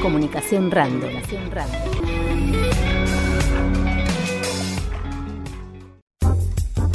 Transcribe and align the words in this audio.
Comunicación 0.00 0.70
Random. 0.70 1.10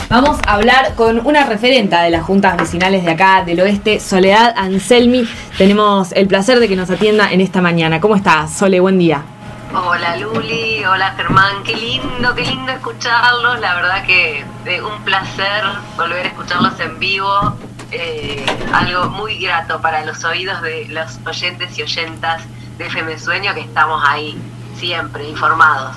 Vamos 0.10 0.40
a 0.46 0.54
hablar 0.54 0.94
con 0.96 1.26
una 1.26 1.46
referenta 1.46 2.04
de 2.04 2.12
las 2.12 2.24
juntas 2.24 2.56
vecinales 2.56 3.04
de 3.04 3.12
acá 3.12 3.44
del 3.44 3.60
oeste, 3.62 4.00
Soledad 4.00 4.54
Anselmi. 4.56 5.28
Tenemos 5.58 6.12
el 6.12 6.28
placer 6.28 6.60
de 6.60 6.68
que 6.68 6.76
nos 6.76 6.90
atienda 6.92 7.32
en 7.32 7.42
esta 7.42 7.62
mañana. 7.62 8.00
¿Cómo 8.00 8.16
estás, 8.16 8.54
Sole? 8.54 8.80
Buen 8.80 9.00
día. 9.00 9.24
Hola 9.74 10.18
Luli, 10.18 10.86
hola 10.86 11.16
Germán, 11.18 11.64
qué 11.64 11.76
lindo, 11.76 12.36
qué 12.36 12.44
lindo 12.44 12.72
escucharlos, 12.72 13.60
la 13.60 13.74
verdad 13.74 14.06
que 14.06 14.46
eh, 14.66 14.82
un 14.84 15.04
placer 15.04 15.64
volver 15.98 16.28
a 16.28 16.30
escucharlos 16.30 16.80
en 16.80 17.00
vivo, 17.00 17.58
eh, 17.90 18.46
algo 18.72 19.10
muy 19.10 19.40
grato 19.40 19.82
para 19.82 20.06
los 20.06 20.24
oídos 20.26 20.62
de 20.62 20.86
los 20.90 21.18
oyentes 21.26 21.76
y 21.80 21.82
oyentas 21.82 22.44
de 22.78 22.86
FM 22.88 23.18
Sueño 23.20 23.54
que 23.54 23.62
estamos 23.62 24.02
ahí 24.08 24.38
siempre 24.76 25.28
informados 25.28 25.96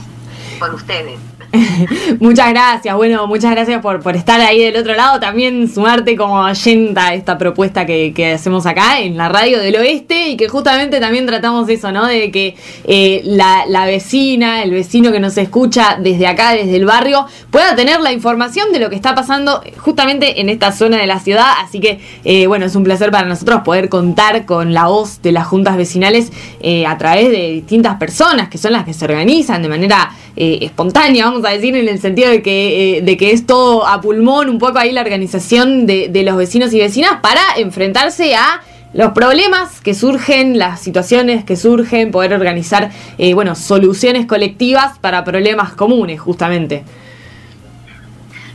por 0.59 0.75
ustedes. 0.75 1.19
muchas 2.21 2.51
gracias, 2.51 2.95
bueno, 2.97 3.27
muchas 3.27 3.51
gracias 3.51 3.81
por, 3.81 4.01
por 4.01 4.17
estar 4.17 4.41
ahí 4.41 4.61
del 4.61 4.77
otro 4.77 4.95
lado, 4.95 5.21
también 5.21 5.69
sumarte 5.73 6.17
como 6.17 6.41
oyenta 6.41 7.09
a 7.09 7.15
esta 7.15 7.39
propuesta 7.39 7.87
que, 7.87 8.33
hacemos 8.35 8.67
acá 8.67 9.01
en 9.01 9.17
la 9.17 9.29
radio 9.29 9.59
del 9.61 9.77
oeste 9.77 10.31
y 10.31 10.37
que 10.37 10.49
justamente 10.49 11.01
también 11.01 11.27
tratamos 11.27 11.69
eso, 11.69 11.93
¿no? 11.93 12.07
De 12.07 12.31
que 12.31 12.57
eh, 12.85 13.23
la, 13.25 13.87
vecina, 13.87 14.63
el 14.63 14.73
vecino 14.73 15.13
que 15.13 15.21
nos 15.21 15.39
escucha 15.39 15.99
desde 16.01 16.27
acá, 16.27 16.53
desde 16.53 16.77
el 16.77 16.85
barrio, 16.85 17.27
pueda 17.51 17.77
tener 17.77 18.01
la 18.01 18.13
información 18.13 18.73
de 18.73 18.81
lo 18.81 18.91
que 18.91 18.97
está 18.97 19.15
pasando 19.15 19.63
justamente 19.79 20.41
en 20.41 20.49
esta 20.49 20.73
zona 20.73 20.97
de 20.99 21.07
la 21.07 21.21
ciudad, 21.21 21.53
así 21.61 21.81
que 21.81 22.01
eh, 22.25 22.47
bueno, 22.47 22.67
es 22.67 22.75
un 22.75 22.85
placer 22.85 23.11
para 23.11 23.27
nosotros 23.27 23.63
poder 23.63 23.89
contar 23.89 24.45
con 24.45 24.75
la 24.75 24.87
voz 24.87 25.23
de 25.23 25.33
las 25.33 25.47
juntas 25.47 25.77
vecinales 25.77 26.33
eh, 26.61 26.87
a 26.87 26.99
través 26.99 27.31
de 27.31 27.53
distintas 27.53 27.97
personas 27.97 28.49
que 28.49 28.59
son 28.59 28.73
las 28.73 28.85
que 28.85 28.93
se 28.93 29.05
organizan 29.05 29.63
de 29.63 29.69
manera 29.69 30.11
espontánea, 30.37 31.25
vamos 31.25 31.45
a 31.47 31.49
decir, 31.49 31.75
en 31.75 31.89
el 31.89 31.99
sentido 31.99 32.31
de 32.31 32.43
que, 32.43 32.99
eh, 32.99 33.03
de 33.03 33.17
que 33.17 33.33
es 33.33 33.47
todo 33.47 33.87
a 33.87 34.03
pulmón, 34.03 34.51
un 34.51 34.59
poco 34.59 34.79
ahí 34.79 34.93
la 34.93 35.01
organización 35.01 35.87
de, 35.87 36.23
los 36.25 36.37
vecinos 36.37 36.75
y 36.75 36.79
vecinas 36.79 37.21
para 37.23 37.41
enfrentarse 37.57 38.37
a 38.37 38.61
los 38.93 39.13
problemas 39.13 39.81
que 39.81 39.95
surgen, 39.95 40.59
las 40.59 40.81
situaciones 40.81 41.45
que 41.45 41.57
surgen, 41.57 42.11
poder 42.11 42.35
organizar, 42.35 42.91
eh, 43.17 43.33
bueno, 43.33 43.55
soluciones 43.55 44.27
colectivas 44.27 44.99
para 44.99 45.25
problemas 45.25 45.73
comunes, 45.73 46.21
justamente. 46.21 46.85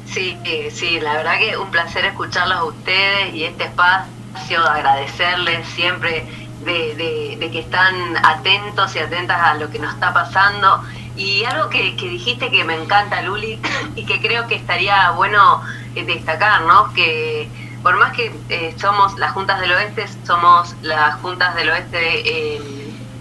Sí, 0.06 0.38
sí, 0.72 1.00
la 1.00 1.14
verdad 1.14 1.40
que 1.40 1.58
un 1.58 1.72
placer 1.72 2.06
escucharlos 2.06 2.58
a 2.58 2.64
ustedes 2.66 3.34
y 3.34 3.44
este 3.46 3.64
espacio, 3.64 4.60
agradecerles 4.60 5.66
siempre 5.70 6.26
de, 6.64 7.38
de 7.40 7.50
que 7.50 7.60
están 7.60 7.96
atentos 8.24 8.96
y 8.96 9.00
atentas 9.00 9.42
a 9.42 9.56
lo 9.56 9.72
que 9.72 9.80
nos 9.80 9.94
está 9.94 10.14
pasando 10.14 10.84
y 11.22 11.46
algo 11.46 11.70
que, 11.70 11.96
dijiste 11.98 12.50
que 12.50 12.64
me 12.64 12.76
encanta, 12.76 13.22
Luli, 13.22 13.60
y 13.96 14.06
que 14.06 14.20
creo 14.20 14.48
que 14.48 14.56
estaría 14.56 15.12
bueno 15.12 15.62
eh, 15.96 16.04
destacar, 16.04 16.62
¿no? 16.64 16.92
Que 16.94 17.48
por 17.84 17.98
más 17.98 18.14
que 18.14 18.34
eh, 18.50 18.76
somos 18.80 19.18
las 19.18 19.32
juntas 19.32 19.60
del 19.60 19.72
oeste, 19.72 20.06
somos 20.26 20.76
las 20.82 21.16
juntas 21.16 21.56
del 21.56 21.70
oeste, 21.70 22.60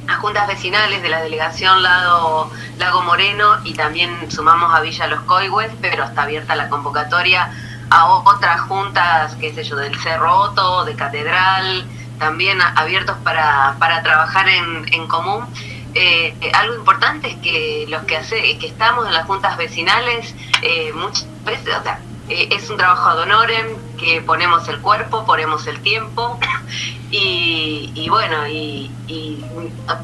las 0.06 0.18
juntas 0.18 0.48
vecinales 0.48 1.02
de 1.02 1.08
la 1.08 1.22
delegación 1.22 1.82
Lago, 1.82 2.50
Lago 2.78 3.02
Moreno 3.02 3.58
y 3.64 3.74
también 3.74 4.30
sumamos 4.30 4.74
a 4.74 4.80
Villa 4.80 5.06
Los 5.06 5.20
Coigües, 5.22 5.70
pero 5.80 6.04
está 6.04 6.22
abierta 6.22 6.56
la 6.56 6.68
convocatoria 6.68 7.50
a 7.90 8.06
otras 8.06 8.60
juntas, 8.62 9.34
qué 9.40 9.52
sé 9.52 9.64
yo, 9.64 9.76
del 9.76 9.98
Cerro 10.00 10.40
Otto, 10.40 10.84
de 10.84 10.94
Catedral, 10.94 11.86
también 12.18 12.60
abiertos 12.60 13.16
para, 13.24 13.76
para 13.78 14.02
trabajar 14.02 14.48
en, 14.48 14.92
en 14.92 15.06
común. 15.06 15.46
Eh, 15.94 16.34
algo 16.54 16.74
importante 16.76 17.28
es 17.30 17.36
que 17.36 17.86
los 17.88 18.04
que 18.04 18.16
hace, 18.16 18.58
que 18.58 18.66
estamos 18.68 19.06
en 19.06 19.12
las 19.12 19.26
juntas 19.26 19.56
vecinales, 19.56 20.34
eh, 20.62 20.92
muchas 20.94 21.26
veces, 21.44 21.74
o 21.78 21.82
sea, 21.82 22.00
eh, 22.28 22.48
es 22.52 22.70
un 22.70 22.76
trabajo 22.76 23.08
ad 23.08 23.18
honorem, 23.18 23.76
que 23.98 24.22
ponemos 24.22 24.66
el 24.68 24.80
cuerpo, 24.80 25.26
ponemos 25.26 25.66
el 25.66 25.80
tiempo, 25.80 26.38
y, 27.10 28.06
bueno, 28.08 28.46
y, 28.46 28.90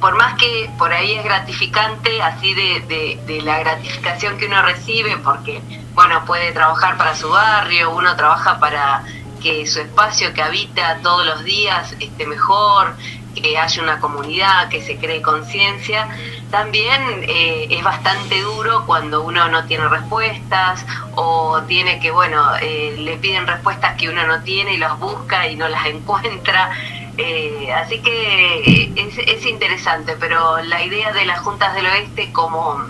por 0.00 0.16
más 0.16 0.34
que 0.34 0.68
por 0.76 0.92
ahí 0.92 1.14
es 1.14 1.24
gratificante, 1.24 2.20
así 2.20 2.52
de, 2.54 3.20
de, 3.26 3.42
la 3.42 3.60
gratificación 3.60 4.36
que 4.38 4.46
uno 4.46 4.60
recibe, 4.62 5.16
porque, 5.18 5.62
bueno, 5.94 6.24
puede 6.24 6.52
trabajar 6.52 6.96
para 6.96 7.14
su 7.14 7.28
barrio, 7.28 7.94
uno 7.94 8.16
trabaja 8.16 8.58
para 8.58 9.04
que 9.40 9.64
su 9.66 9.80
espacio 9.80 10.34
que 10.34 10.42
habita 10.42 10.98
todos 11.02 11.24
los 11.24 11.44
días 11.44 11.94
esté 12.00 12.26
mejor, 12.26 12.96
que 13.40 13.58
haya 13.58 13.82
una 13.82 14.00
comunidad, 14.00 14.68
que 14.68 14.82
se 14.82 14.96
cree 14.96 15.22
conciencia. 15.22 16.08
También 16.50 17.24
eh, 17.28 17.66
es 17.70 17.84
bastante 17.84 18.40
duro 18.40 18.84
cuando 18.86 19.22
uno 19.22 19.48
no 19.48 19.64
tiene 19.66 19.88
respuestas 19.88 20.84
o 21.14 21.62
tiene 21.62 22.00
que, 22.00 22.10
bueno, 22.10 22.42
eh, 22.60 22.96
le 22.98 23.16
piden 23.16 23.46
respuestas 23.46 23.96
que 23.96 24.08
uno 24.08 24.26
no 24.26 24.42
tiene 24.42 24.74
y 24.74 24.78
las 24.78 24.98
busca 24.98 25.48
y 25.48 25.56
no 25.56 25.68
las 25.68 25.86
encuentra. 25.86 26.70
Eh, 27.18 27.72
así 27.72 28.00
que 28.00 28.92
es, 28.94 29.18
es 29.18 29.46
interesante, 29.46 30.16
pero 30.18 30.62
la 30.62 30.82
idea 30.82 31.12
de 31.12 31.24
las 31.24 31.40
juntas 31.40 31.74
del 31.74 31.86
oeste 31.86 32.30
como 32.32 32.84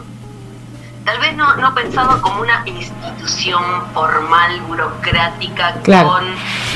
tal 1.07 1.21
vez 1.21 1.37
no, 1.37 1.55
no 1.57 1.73
pensado 1.73 2.21
como 2.21 2.43
una 2.43 2.63
institución 2.67 3.63
formal, 3.95 4.61
burocrática, 4.63 5.75
con 5.85 6.25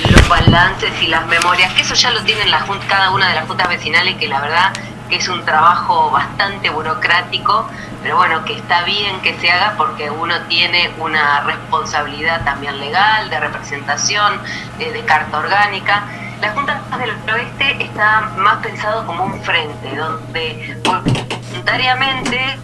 los 0.09 0.29
balances 0.29 0.93
y 1.03 1.09
las 1.09 1.27
memorias, 1.27 1.75
que 1.75 1.83
eso 1.83 1.95
ya 1.95 2.13
lo 2.13 2.23
tienen 2.23 2.49
la, 2.49 2.65
cada 2.89 3.11
una 3.11 3.29
de 3.29 3.35
las 3.35 3.47
juntas 3.49 3.69
vecinales, 3.69 4.17
que 4.17 4.29
la 4.29 4.41
verdad 4.41 4.73
que 5.09 5.17
es 5.17 5.29
un 5.29 5.45
trabajo 5.45 6.13
bastante 6.13 6.71
burocrático, 6.71 7.69
pero 8.05 8.17
bueno, 8.17 8.45
que 8.45 8.55
está 8.55 8.85
bien 8.85 9.21
que 9.21 9.37
se 9.41 9.51
haga 9.51 9.75
porque 9.77 10.09
uno 10.09 10.41
tiene 10.43 10.93
una 10.99 11.41
responsabilidad 11.41 12.45
también 12.45 12.79
legal, 12.79 13.29
de 13.29 13.41
representación, 13.41 14.41
de, 14.79 14.93
de 14.93 15.05
carta 15.05 15.39
orgánica. 15.39 16.05
La 16.41 16.53
Junta 16.53 16.81
del 16.97 17.11
Oeste 17.35 17.83
está 17.83 18.21
más 18.37 18.59
pensado 18.59 19.05
como 19.05 19.25
un 19.25 19.43
frente, 19.43 19.97
donde 19.97 20.81
voluntariamente 20.85 22.61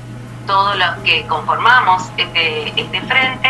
todos 0.47 0.77
los 0.77 0.97
que 1.05 1.27
conformamos 1.27 2.11
este, 2.17 2.81
este 2.81 3.01
frente, 3.03 3.49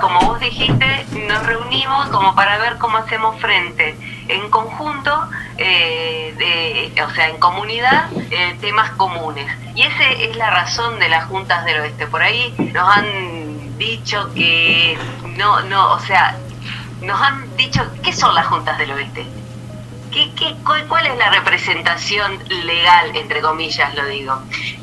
como 0.00 0.20
vos 0.20 0.40
dijiste, 0.40 1.06
nos 1.26 1.44
reunimos 1.46 2.08
como 2.08 2.34
para 2.34 2.58
ver 2.58 2.78
cómo 2.78 2.98
hacemos 2.98 3.40
frente 3.40 3.96
en 4.28 4.50
conjunto, 4.50 5.28
eh, 5.56 6.94
o 7.04 7.10
sea, 7.14 7.28
en 7.28 7.38
comunidad, 7.38 8.10
eh, 8.30 8.56
temas 8.60 8.90
comunes. 8.92 9.50
Y 9.74 9.82
esa 9.82 10.10
es 10.10 10.36
la 10.36 10.50
razón 10.50 10.98
de 10.98 11.08
las 11.08 11.24
juntas 11.26 11.64
del 11.64 11.80
oeste. 11.80 12.06
Por 12.06 12.22
ahí 12.22 12.54
nos 12.72 12.96
han 12.96 13.78
dicho 13.78 14.32
que 14.34 14.98
no, 15.36 15.60
no, 15.62 15.92
o 15.92 16.00
sea, 16.00 16.36
nos 17.02 17.20
han 17.20 17.56
dicho, 17.56 17.82
¿qué 18.02 18.12
son 18.12 18.34
las 18.34 18.46
juntas 18.46 18.76
del 18.78 18.90
oeste? 18.92 19.26
¿Qué, 20.18 20.32
qué, 20.34 20.56
cuál, 20.64 21.06
es 21.06 21.16
la 21.16 21.30
representación 21.30 22.42
legal, 22.64 23.14
entre 23.14 23.40
comillas, 23.40 23.94
lo 23.94 24.04
digo? 24.06 24.36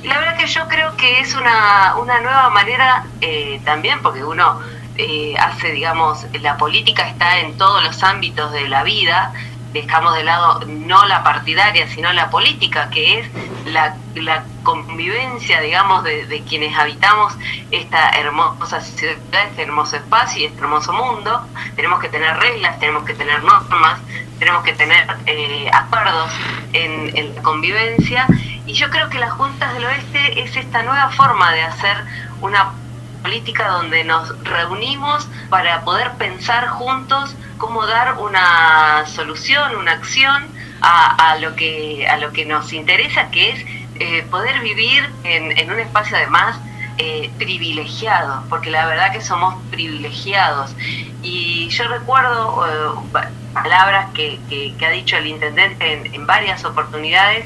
La 0.03 0.18
verdad 0.19 0.38
que 0.38 0.47
yo 0.47 0.66
creo 0.69 0.96
que 0.96 1.19
es 1.19 1.35
una, 1.35 1.96
una 1.97 2.22
nueva 2.22 2.50
manera 2.51 3.06
eh, 3.19 3.59
también, 3.66 4.01
porque 4.01 4.23
uno 4.23 4.62
eh, 4.96 5.35
hace, 5.38 5.73
digamos, 5.73 6.25
la 6.40 6.56
política 6.56 7.09
está 7.09 7.40
en 7.40 7.57
todos 7.57 7.84
los 7.84 8.01
ámbitos 8.01 8.53
de 8.53 8.69
la 8.69 8.84
vida, 8.84 9.34
dejamos 9.81 10.15
de 10.15 10.23
lado 10.23 10.61
no 10.67 11.05
la 11.05 11.23
partidaria, 11.23 11.87
sino 11.89 12.11
la 12.13 12.29
política, 12.29 12.89
que 12.89 13.19
es 13.19 13.29
la, 13.65 13.95
convivencia, 14.63 15.61
digamos, 15.61 16.03
de, 16.03 16.25
de, 16.25 16.41
quienes 16.41 16.75
habitamos 16.75 17.33
esta 17.69 18.09
hermosa 18.11 18.81
ciudad, 18.81 19.15
este 19.47 19.61
hermoso 19.61 19.97
espacio 19.97 20.41
y 20.41 20.45
este 20.45 20.59
hermoso 20.59 20.91
mundo. 20.91 21.45
Tenemos 21.75 21.99
que 21.99 22.09
tener 22.09 22.35
reglas, 22.37 22.79
tenemos 22.79 23.03
que 23.03 23.13
tener 23.13 23.43
normas, 23.43 23.99
tenemos 24.39 24.63
que 24.63 24.73
tener 24.73 25.05
eh, 25.27 25.69
acuerdos 25.71 26.31
en, 26.73 27.16
en, 27.16 27.35
la 27.35 27.41
convivencia 27.43 28.25
y 28.66 28.73
yo 28.73 28.89
creo 28.89 29.07
que 29.09 29.19
las 29.19 29.33
juntas 29.33 29.71
del 29.75 29.85
oeste 29.85 30.41
es 30.41 30.55
esta 30.55 30.81
nueva 30.81 31.11
forma 31.11 31.51
de 31.51 31.61
hacer 31.61 31.97
una 32.41 32.71
política 33.21 33.67
donde 33.67 34.03
nos 34.03 34.43
reunimos 34.43 35.28
para 35.49 35.81
poder 35.81 36.11
pensar 36.13 36.69
juntos 36.69 37.35
cómo 37.57 37.85
dar 37.85 38.17
una 38.19 39.05
solución, 39.07 39.75
una 39.75 39.93
acción 39.93 40.43
a, 40.81 41.31
a 41.31 41.37
lo, 41.37 41.55
que, 41.55 42.07
a 42.07 42.17
lo 42.17 42.31
que 42.31 42.46
nos 42.46 42.73
interesa, 42.73 43.29
que 43.31 43.49
es 43.52 43.66
eh, 43.99 44.23
poder 44.29 44.59
vivir 44.59 45.09
en, 45.23 45.57
en, 45.57 45.72
un 45.72 45.79
espacio 45.79 46.17
además 46.17 46.59
eh, 46.97 47.29
privilegiado, 47.37 48.43
porque 48.49 48.69
la 48.69 48.85
verdad 48.85 49.11
que 49.11 49.22
somos 49.22 49.55
privilegiados. 49.72 50.75
Y 51.22 51.69
yo 51.69 51.87
recuerdo 51.87 52.66
eh, 52.67 53.19
palabras 53.53 54.07
que, 54.13 54.40
que, 54.49 54.85
ha 54.85 54.90
dicho 54.90 55.17
el 55.17 55.28
intendente 55.28 56.09
en, 56.13 56.28
varias 56.28 56.66
oportunidades, 56.66 57.46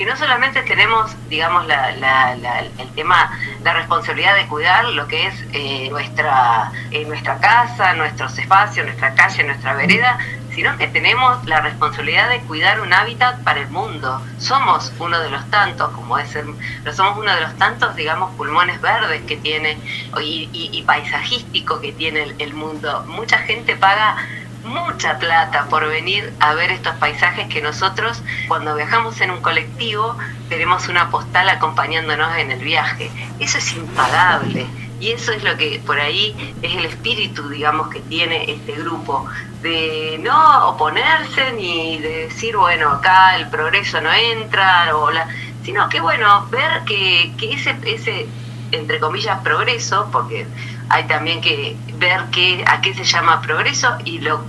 que 0.00 0.06
no 0.06 0.16
solamente 0.16 0.62
tenemos, 0.62 1.14
digamos, 1.28 1.66
la, 1.66 1.92
la, 1.96 2.32
el 2.32 2.88
tema, 2.94 3.38
la 3.62 3.74
responsabilidad 3.74 4.34
de 4.34 4.46
cuidar 4.46 4.86
lo 4.86 5.06
que 5.06 5.26
es 5.26 5.34
eh, 5.52 5.90
nuestra, 5.90 6.72
eh, 6.90 7.04
nuestra 7.04 7.36
casa, 7.36 7.92
nuestros 7.92 8.38
espacios, 8.38 8.86
nuestra 8.86 9.12
calle, 9.14 9.44
nuestra 9.44 9.74
vereda, 9.74 10.16
sino 10.54 10.74
que 10.78 10.86
tenemos 10.88 11.44
la 11.44 11.60
responsabilidad 11.60 12.30
de 12.30 12.40
cuidar 12.40 12.80
un 12.80 12.94
hábitat 12.94 13.42
para 13.42 13.60
el 13.60 13.68
mundo. 13.68 14.22
Somos 14.38 14.90
uno 14.98 15.20
de 15.20 15.28
los 15.28 15.44
tantos, 15.50 15.90
como 15.90 16.16
es 16.16 16.34
el, 16.34 16.46
pero 16.82 16.96
somos 16.96 17.18
uno 17.18 17.34
de 17.34 17.42
los 17.42 17.54
tantos, 17.58 17.94
digamos, 17.94 18.34
pulmones 18.36 18.80
verdes 18.80 19.20
que 19.26 19.36
tiene 19.36 19.76
y, 20.18 20.82
paisajístico 20.86 21.78
que 21.82 21.92
tiene 21.92 22.22
el, 22.22 22.36
el 22.38 22.54
mundo. 22.54 23.04
Mucha 23.06 23.36
gente 23.40 23.76
paga 23.76 24.16
mucha 24.64 25.18
plata 25.18 25.66
por 25.68 25.88
venir 25.88 26.32
a 26.40 26.54
ver 26.54 26.70
estos 26.70 26.94
paisajes 26.96 27.48
que 27.48 27.62
nosotros 27.62 28.22
cuando 28.48 28.76
viajamos 28.76 29.20
en 29.20 29.30
un 29.30 29.40
colectivo 29.40 30.16
tenemos 30.48 30.88
una 30.88 31.10
postal 31.10 31.48
acompañándonos 31.48 32.36
en 32.36 32.50
el 32.50 32.60
viaje. 32.60 33.10
Eso 33.38 33.58
es 33.58 33.72
impagable. 33.74 34.66
Y 35.00 35.12
eso 35.12 35.32
es 35.32 35.42
lo 35.42 35.56
que 35.56 35.80
por 35.86 35.98
ahí 35.98 36.54
es 36.60 36.76
el 36.76 36.84
espíritu, 36.84 37.48
digamos, 37.48 37.88
que 37.88 38.00
tiene 38.00 38.50
este 38.52 38.72
grupo, 38.72 39.26
de 39.62 40.20
no 40.22 40.68
oponerse 40.68 41.52
ni 41.52 41.98
de 41.98 42.26
decir, 42.26 42.54
bueno, 42.54 42.90
acá 42.90 43.36
el 43.36 43.48
progreso 43.48 43.98
no 44.02 44.12
entra, 44.12 44.94
o 44.94 45.10
la, 45.10 45.26
sino 45.64 45.88
que, 45.88 46.00
bueno, 46.00 46.46
ver 46.50 46.84
que, 46.84 47.32
que 47.38 47.54
ese, 47.54 47.74
ese, 47.86 48.28
entre 48.72 49.00
comillas, 49.00 49.38
progreso, 49.40 50.06
porque 50.12 50.46
hay 50.90 51.04
también 51.04 51.40
que 51.40 51.76
ver 51.94 52.24
qué, 52.32 52.64
a 52.66 52.80
qué 52.80 52.92
se 52.94 53.04
llama 53.04 53.40
progreso 53.40 53.96
y 54.04 54.18
lo, 54.18 54.44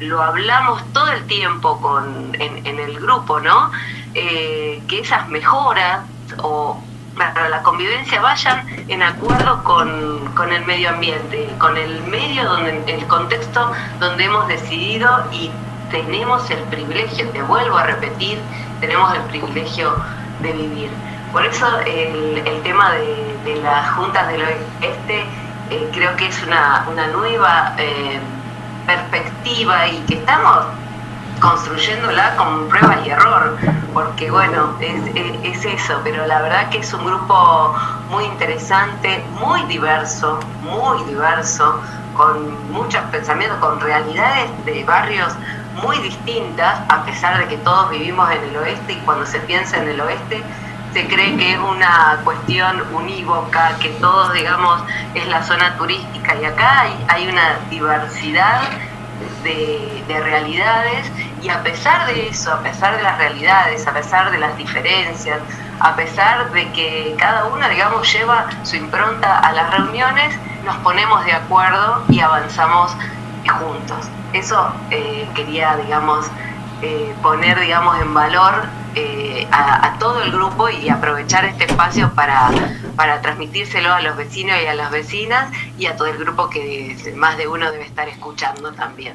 lo 0.00 0.20
hablamos 0.20 0.82
todo 0.92 1.10
el 1.12 1.24
tiempo 1.26 1.80
con, 1.80 2.34
en, 2.38 2.78
el 2.78 2.98
grupo, 2.98 3.40
¿no? 3.40 3.70
Eh, 4.14 4.82
que 4.88 5.00
esas 5.00 5.28
mejoras 5.28 6.00
o 6.38 6.82
para 7.16 7.48
la 7.48 7.62
convivencia 7.62 8.20
vayan 8.20 8.66
en 8.88 9.02
acuerdo 9.02 9.62
con, 9.62 10.34
con, 10.34 10.52
el 10.52 10.64
medio 10.66 10.90
ambiente, 10.90 11.48
con 11.58 11.76
el 11.76 12.02
medio, 12.02 12.44
donde 12.44 12.82
el 12.92 13.06
contexto 13.06 13.72
donde 14.00 14.24
hemos 14.24 14.48
decidido 14.48 15.24
y 15.32 15.50
tenemos 15.90 16.50
el 16.50 16.62
privilegio, 16.64 17.28
te 17.30 17.42
vuelvo 17.42 17.78
a 17.78 17.84
repetir, 17.84 18.38
tenemos 18.80 19.14
el 19.14 19.22
privilegio 19.22 19.96
de 20.40 20.52
vivir. 20.52 20.90
Por 21.32 21.46
eso 21.46 21.66
el, 21.80 22.42
el 22.44 22.62
tema 22.62 22.92
de, 22.92 23.36
de, 23.44 23.62
las 23.62 23.90
juntas 23.92 24.28
del 24.28 24.42
oeste 24.42 25.24
eh, 25.70 25.90
creo 25.92 26.16
que 26.16 26.26
es 26.28 26.42
una, 26.42 26.86
una 26.90 27.06
nueva 27.08 27.74
eh, 27.78 28.20
perspectiva 28.86 29.88
y 29.88 29.98
que 30.06 30.14
estamos 30.14 30.66
construyéndola 31.40 32.36
con 32.36 32.68
prueba 32.68 32.98
y 33.04 33.10
error, 33.10 33.58
porque 33.92 34.30
bueno, 34.30 34.74
es, 34.80 35.02
es, 35.42 35.64
eso, 35.64 36.00
pero 36.02 36.26
la 36.26 36.40
verdad 36.40 36.70
que 36.70 36.78
es 36.78 36.92
un 36.94 37.04
grupo 37.04 37.74
muy 38.10 38.24
interesante, 38.24 39.22
muy 39.38 39.62
diverso, 39.64 40.40
muy 40.62 41.02
diverso, 41.04 41.80
con 42.14 42.72
muchos 42.72 43.02
pensamientos, 43.10 43.58
con 43.58 43.80
realidades 43.80 44.50
de 44.64 44.84
barrios 44.84 45.34
muy 45.82 45.98
distintas, 45.98 46.80
a 46.88 47.04
pesar 47.04 47.38
de 47.38 47.48
que 47.48 47.58
todos 47.58 47.90
vivimos 47.90 48.30
en 48.30 48.42
el 48.44 48.56
oeste 48.56 48.94
y 48.94 48.96
cuando 49.00 49.26
se 49.26 49.38
piensa 49.40 49.76
en 49.76 49.88
el 49.88 50.00
oeste 50.00 50.42
se 50.96 51.06
cree 51.08 51.36
que 51.36 51.52
es 51.52 51.58
una 51.58 52.22
cuestión 52.24 52.82
unívoca, 52.94 53.76
que 53.80 53.90
todos, 54.00 54.32
digamos, 54.32 54.80
es 55.12 55.28
la 55.28 55.42
zona 55.42 55.76
turística 55.76 56.34
y 56.40 56.46
acá 56.46 56.86
hay, 57.08 57.28
una 57.28 57.58
diversidad 57.68 58.62
de, 59.42 60.02
de, 60.08 60.20
realidades 60.20 61.12
y 61.42 61.50
a 61.50 61.62
pesar 61.62 62.06
de 62.06 62.28
eso, 62.28 62.50
a 62.50 62.60
pesar 62.60 62.96
de 62.96 63.02
las 63.02 63.18
realidades, 63.18 63.86
a 63.86 63.92
pesar 63.92 64.30
de 64.30 64.38
las 64.38 64.56
diferencias, 64.56 65.38
a 65.80 65.94
pesar 65.96 66.50
de 66.52 66.72
que 66.72 67.14
cada 67.18 67.44
uno, 67.44 67.68
digamos, 67.68 68.10
lleva 68.10 68.46
su 68.62 68.76
impronta 68.76 69.40
a 69.40 69.52
las 69.52 69.70
reuniones, 69.72 70.34
nos 70.64 70.76
ponemos 70.76 71.26
de 71.26 71.34
acuerdo 71.34 72.04
y 72.08 72.20
avanzamos 72.20 72.96
juntos. 73.46 74.08
Eso 74.32 74.72
eh, 74.90 75.28
quería, 75.34 75.76
digamos, 75.76 76.30
eh, 76.80 77.14
poner, 77.20 77.60
digamos, 77.60 78.00
en 78.00 78.14
valor 78.14 78.64
eh, 78.96 79.46
a, 79.52 79.86
a, 79.86 79.98
todo 79.98 80.22
el 80.22 80.32
grupo 80.32 80.70
y 80.70 80.88
aprovechar 80.88 81.44
este 81.44 81.64
espacio 81.64 82.12
para, 82.14 82.50
para 82.96 83.20
transmitírselo 83.20 83.92
a 83.92 84.00
los 84.00 84.16
vecinos 84.16 84.56
y 84.62 84.66
a 84.66 84.74
las 84.74 84.90
vecinas 84.90 85.52
y 85.78 85.84
a 85.86 85.96
todo 85.96 86.08
el 86.08 86.16
grupo 86.16 86.48
que 86.48 86.96
más 87.14 87.36
de 87.36 87.46
uno 87.46 87.70
debe 87.70 87.84
estar 87.84 88.08
escuchando 88.08 88.72
también. 88.72 89.14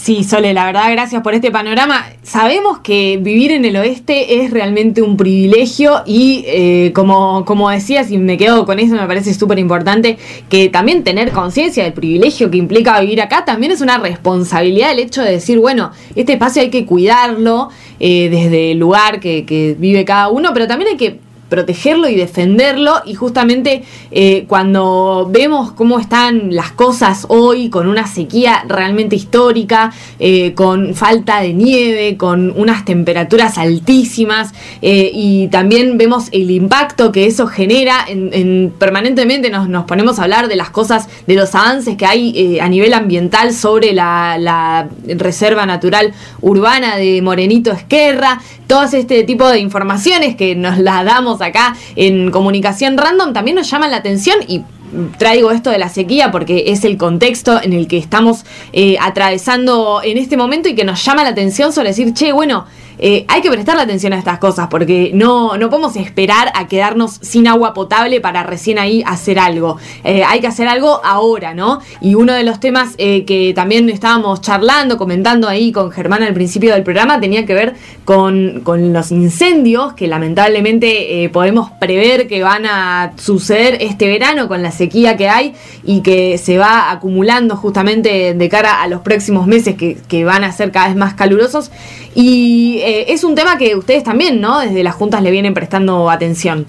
Sí, 0.00 0.22
Sole, 0.22 0.54
la 0.54 0.64
verdad, 0.64 0.92
gracias 0.92 1.22
por 1.22 1.34
este 1.34 1.50
panorama. 1.50 2.06
Sabemos 2.22 2.78
que 2.78 3.18
vivir 3.20 3.50
en 3.50 3.64
el 3.64 3.76
oeste 3.76 4.42
es 4.42 4.52
realmente 4.52 5.02
un 5.02 5.16
privilegio 5.16 6.02
y 6.06 6.44
eh, 6.46 6.92
como, 6.94 7.44
como 7.44 7.68
decías, 7.68 8.10
y 8.12 8.16
me 8.16 8.38
quedo 8.38 8.64
con 8.64 8.78
eso, 8.78 8.94
me 8.94 9.06
parece 9.08 9.34
súper 9.34 9.58
importante, 9.58 10.16
que 10.48 10.68
también 10.68 11.02
tener 11.02 11.32
conciencia 11.32 11.82
del 11.82 11.94
privilegio 11.94 12.48
que 12.48 12.58
implica 12.58 12.98
vivir 13.00 13.20
acá 13.20 13.44
también 13.44 13.72
es 13.72 13.80
una 13.80 13.98
responsabilidad 13.98 14.92
el 14.92 15.00
hecho 15.00 15.20
de 15.20 15.32
decir, 15.32 15.58
bueno, 15.58 15.90
este 16.14 16.34
espacio 16.34 16.62
hay 16.62 16.70
que 16.70 16.86
cuidarlo 16.86 17.68
eh, 17.98 18.28
desde 18.30 18.72
el 18.72 18.78
lugar 18.78 19.18
que, 19.18 19.44
que 19.44 19.74
vive 19.78 20.04
cada 20.04 20.28
uno, 20.28 20.52
pero 20.54 20.68
también 20.68 20.92
hay 20.92 20.96
que 20.96 21.27
protegerlo 21.48 22.08
y 22.08 22.14
defenderlo. 22.14 23.02
Y 23.04 23.14
justamente 23.14 23.82
eh, 24.10 24.44
cuando 24.48 25.28
vemos 25.30 25.72
cómo 25.72 25.98
están 25.98 26.54
las 26.54 26.72
cosas 26.72 27.26
hoy 27.28 27.70
con 27.70 27.88
una 27.88 28.06
sequía 28.06 28.64
realmente 28.68 29.16
histórica, 29.16 29.92
eh, 30.18 30.54
con 30.54 30.94
falta 30.94 31.40
de 31.40 31.54
nieve, 31.54 32.16
con 32.16 32.52
unas 32.56 32.84
temperaturas 32.84 33.58
altísimas 33.58 34.52
eh, 34.82 35.10
y 35.12 35.48
también 35.48 35.98
vemos 35.98 36.28
el 36.32 36.50
impacto 36.50 37.12
que 37.12 37.26
eso 37.26 37.46
genera, 37.46 38.04
en, 38.06 38.30
en 38.32 38.72
permanentemente 38.78 39.50
nos, 39.50 39.84
ponemos 39.84 40.18
a 40.18 40.24
hablar 40.24 40.48
de 40.48 40.56
las 40.56 40.70
cosas, 40.70 41.08
de 41.26 41.34
los 41.34 41.54
avances 41.54 41.96
que 41.96 42.06
hay 42.06 42.58
a 42.60 42.68
nivel 42.68 42.94
ambiental 42.94 43.52
sobre 43.52 43.92
la, 43.92 44.36
la, 44.38 44.88
Reserva 45.06 45.66
Natural 45.66 46.12
Urbana 46.40 46.96
de 46.96 47.22
Morenito 47.22 47.72
Esquerra, 47.72 48.40
todo 48.66 48.84
este 48.84 49.24
tipo 49.24 49.48
de 49.48 49.58
informaciones 49.58 50.36
que 50.36 50.54
nos 50.54 50.78
las 50.78 51.04
damos 51.04 51.37
acá 51.40 51.76
en 51.96 52.30
comunicación 52.30 52.96
random 52.96 53.32
también 53.32 53.56
nos 53.56 53.70
llaman 53.70 53.90
la 53.90 53.98
atención 53.98 54.36
y 54.46 54.62
traigo 55.18 55.50
esto 55.50 55.70
de 55.70 55.78
la 55.78 55.88
sequía 55.88 56.30
porque 56.30 56.64
es 56.68 56.84
el 56.84 56.96
contexto 56.96 57.60
en 57.62 57.72
el 57.72 57.88
que 57.88 57.98
estamos 57.98 58.44
eh, 58.72 58.96
atravesando 59.00 60.00
en 60.02 60.18
este 60.18 60.36
momento 60.36 60.68
y 60.68 60.74
que 60.74 60.84
nos 60.84 61.04
llama 61.04 61.24
la 61.24 61.30
atención 61.30 61.72
sobre 61.72 61.88
decir, 61.88 62.12
che, 62.14 62.32
bueno, 62.32 62.66
eh, 62.98 63.24
hay 63.28 63.40
que 63.40 63.50
prestarle 63.50 63.82
atención 63.82 64.12
a 64.12 64.18
estas 64.18 64.38
cosas 64.38 64.68
porque 64.68 65.10
no, 65.14 65.56
no 65.56 65.70
podemos 65.70 65.96
esperar 65.96 66.50
a 66.54 66.66
quedarnos 66.66 67.18
sin 67.22 67.46
agua 67.46 67.74
potable 67.74 68.20
para 68.20 68.42
recién 68.42 68.78
ahí 68.78 69.02
hacer 69.06 69.38
algo. 69.38 69.78
Eh, 70.04 70.24
hay 70.24 70.40
que 70.40 70.46
hacer 70.46 70.68
algo 70.68 71.00
ahora, 71.04 71.54
¿no? 71.54 71.80
Y 72.00 72.14
uno 72.14 72.32
de 72.32 72.42
los 72.42 72.60
temas 72.60 72.94
eh, 72.98 73.24
que 73.24 73.52
también 73.54 73.88
estábamos 73.88 74.40
charlando, 74.40 74.98
comentando 74.98 75.48
ahí 75.48 75.72
con 75.72 75.90
Germán 75.90 76.22
al 76.22 76.34
principio 76.34 76.74
del 76.74 76.82
programa, 76.82 77.20
tenía 77.20 77.46
que 77.46 77.54
ver 77.54 77.74
con, 78.04 78.60
con 78.64 78.92
los 78.92 79.12
incendios 79.12 79.92
que 79.92 80.08
lamentablemente 80.08 81.30
podemos 81.32 81.70
prever 81.70 82.26
que 82.26 82.42
van 82.42 82.66
a 82.66 83.12
suceder 83.16 83.78
este 83.80 84.08
verano 84.08 84.48
con 84.48 84.62
la 84.62 84.70
sequía 84.70 85.16
que 85.16 85.28
hay 85.28 85.54
y 85.84 86.02
que 86.02 86.38
se 86.38 86.58
va 86.58 86.90
acumulando 86.90 87.56
justamente 87.56 88.34
de 88.34 88.48
cara 88.48 88.82
a 88.82 88.88
los 88.88 89.02
próximos 89.02 89.46
meses 89.46 89.76
que, 89.76 89.96
que 90.08 90.24
van 90.24 90.44
a 90.44 90.52
ser 90.52 90.72
cada 90.72 90.88
vez 90.88 90.96
más 90.96 91.14
calurosos. 91.14 91.70
Y 92.14 92.80
eh, 92.88 93.12
es 93.12 93.22
un 93.22 93.34
tema 93.34 93.58
que 93.58 93.76
ustedes 93.76 94.02
también, 94.02 94.40
¿no? 94.40 94.60
Desde 94.60 94.82
las 94.82 94.94
juntas 94.94 95.20
le 95.20 95.30
vienen 95.30 95.52
prestando 95.52 96.08
atención. 96.08 96.66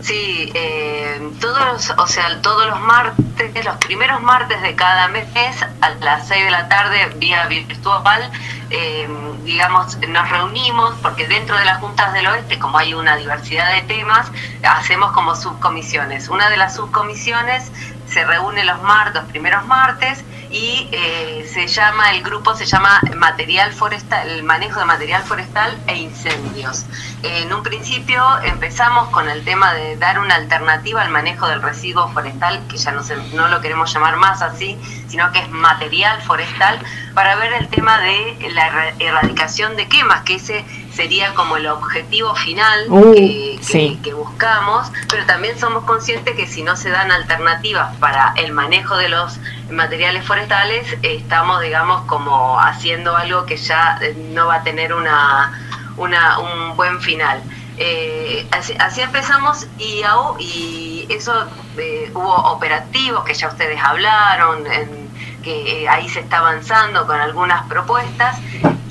Sí, 0.00 0.52
eh, 0.54 1.20
todos, 1.40 1.92
o 1.98 2.06
sea, 2.06 2.40
todos 2.40 2.68
los 2.68 2.80
martes, 2.80 3.64
los 3.64 3.76
primeros 3.78 4.22
martes 4.22 4.62
de 4.62 4.76
cada 4.76 5.08
mes, 5.08 5.26
a 5.80 5.90
las 5.90 6.28
6 6.28 6.44
de 6.44 6.50
la 6.52 6.68
tarde, 6.68 6.98
vía 7.16 7.48
virtual, 7.48 8.30
eh, 8.70 9.08
digamos, 9.44 9.98
nos 10.08 10.30
reunimos, 10.30 10.94
porque 11.02 11.26
dentro 11.26 11.58
de 11.58 11.64
las 11.64 11.78
juntas 11.80 12.12
del 12.12 12.28
oeste, 12.28 12.60
como 12.60 12.78
hay 12.78 12.94
una 12.94 13.16
diversidad 13.16 13.74
de 13.74 13.82
temas, 13.82 14.30
hacemos 14.62 15.10
como 15.12 15.34
subcomisiones. 15.34 16.28
Una 16.28 16.48
de 16.48 16.58
las 16.58 16.76
subcomisiones 16.76 17.72
se 18.10 18.24
reúne 18.24 18.64
los 18.64 18.82
martes, 18.82 19.22
los 19.22 19.30
primeros 19.30 19.66
martes, 19.66 20.24
y 20.50 20.88
eh, 20.92 21.46
se 21.52 21.66
llama, 21.66 22.12
el 22.12 22.22
grupo 22.22 22.54
se 22.54 22.64
llama 22.64 23.00
material 23.16 23.72
forestal, 23.72 24.28
el 24.28 24.42
manejo 24.42 24.80
de 24.80 24.86
material 24.86 25.22
forestal 25.22 25.78
e 25.86 25.96
incendios. 25.96 26.86
En 27.22 27.52
un 27.52 27.64
principio 27.64 28.22
empezamos 28.44 29.08
con 29.08 29.28
el 29.28 29.44
tema 29.44 29.74
de 29.74 29.96
dar 29.96 30.20
una 30.20 30.36
alternativa 30.36 31.02
al 31.02 31.10
manejo 31.10 31.48
del 31.48 31.60
residuo 31.60 32.08
forestal, 32.12 32.60
que 32.68 32.76
ya 32.76 32.92
no, 32.92 33.02
se, 33.02 33.16
no 33.34 33.48
lo 33.48 33.60
queremos 33.60 33.92
llamar 33.92 34.16
más 34.16 34.40
así, 34.40 34.78
sino 35.08 35.32
que 35.32 35.40
es 35.40 35.50
material 35.50 36.22
forestal, 36.22 36.78
para 37.14 37.34
ver 37.34 37.52
el 37.54 37.68
tema 37.68 37.98
de 38.00 38.50
la 38.52 38.90
erradicación 39.00 39.74
de 39.74 39.88
quemas, 39.88 40.22
que 40.22 40.36
ese 40.36 40.64
sería 40.92 41.34
como 41.34 41.56
el 41.56 41.66
objetivo 41.66 42.34
final 42.36 42.86
uh, 42.88 43.12
que, 43.12 43.56
que, 43.58 43.64
sí. 43.64 44.00
que, 44.02 44.14
buscamos, 44.14 44.90
pero 45.08 45.26
también 45.26 45.58
somos 45.58 45.84
conscientes 45.84 46.36
que 46.36 46.46
si 46.46 46.62
no 46.62 46.76
se 46.76 46.90
dan 46.90 47.10
alternativas 47.10 47.96
para 47.96 48.32
el 48.36 48.52
manejo 48.52 48.96
de 48.96 49.08
los 49.08 49.38
materiales 49.70 50.24
forestales, 50.24 50.86
estamos, 51.02 51.60
digamos, 51.62 52.02
como 52.02 52.60
haciendo 52.60 53.16
algo 53.16 53.44
que 53.46 53.56
ya 53.56 53.98
no 54.32 54.46
va 54.46 54.56
a 54.56 54.62
tener 54.62 54.92
una, 54.92 55.52
una 55.98 56.38
un 56.38 56.76
buen 56.76 57.00
final. 57.00 57.42
Eh, 57.76 58.46
así, 58.50 58.74
así, 58.78 59.02
empezamos 59.02 59.66
y, 59.78 60.02
y 60.40 61.06
eso 61.10 61.32
eh, 61.76 62.10
hubo 62.12 62.34
operativos 62.34 63.22
que 63.24 63.34
ya 63.34 63.48
ustedes 63.48 63.80
hablaron, 63.80 64.66
en, 64.66 65.08
que 65.42 65.82
eh, 65.82 65.88
ahí 65.88 66.08
se 66.08 66.20
está 66.20 66.38
avanzando 66.38 67.06
con 67.06 67.20
algunas 67.20 67.66
propuestas 67.68 68.36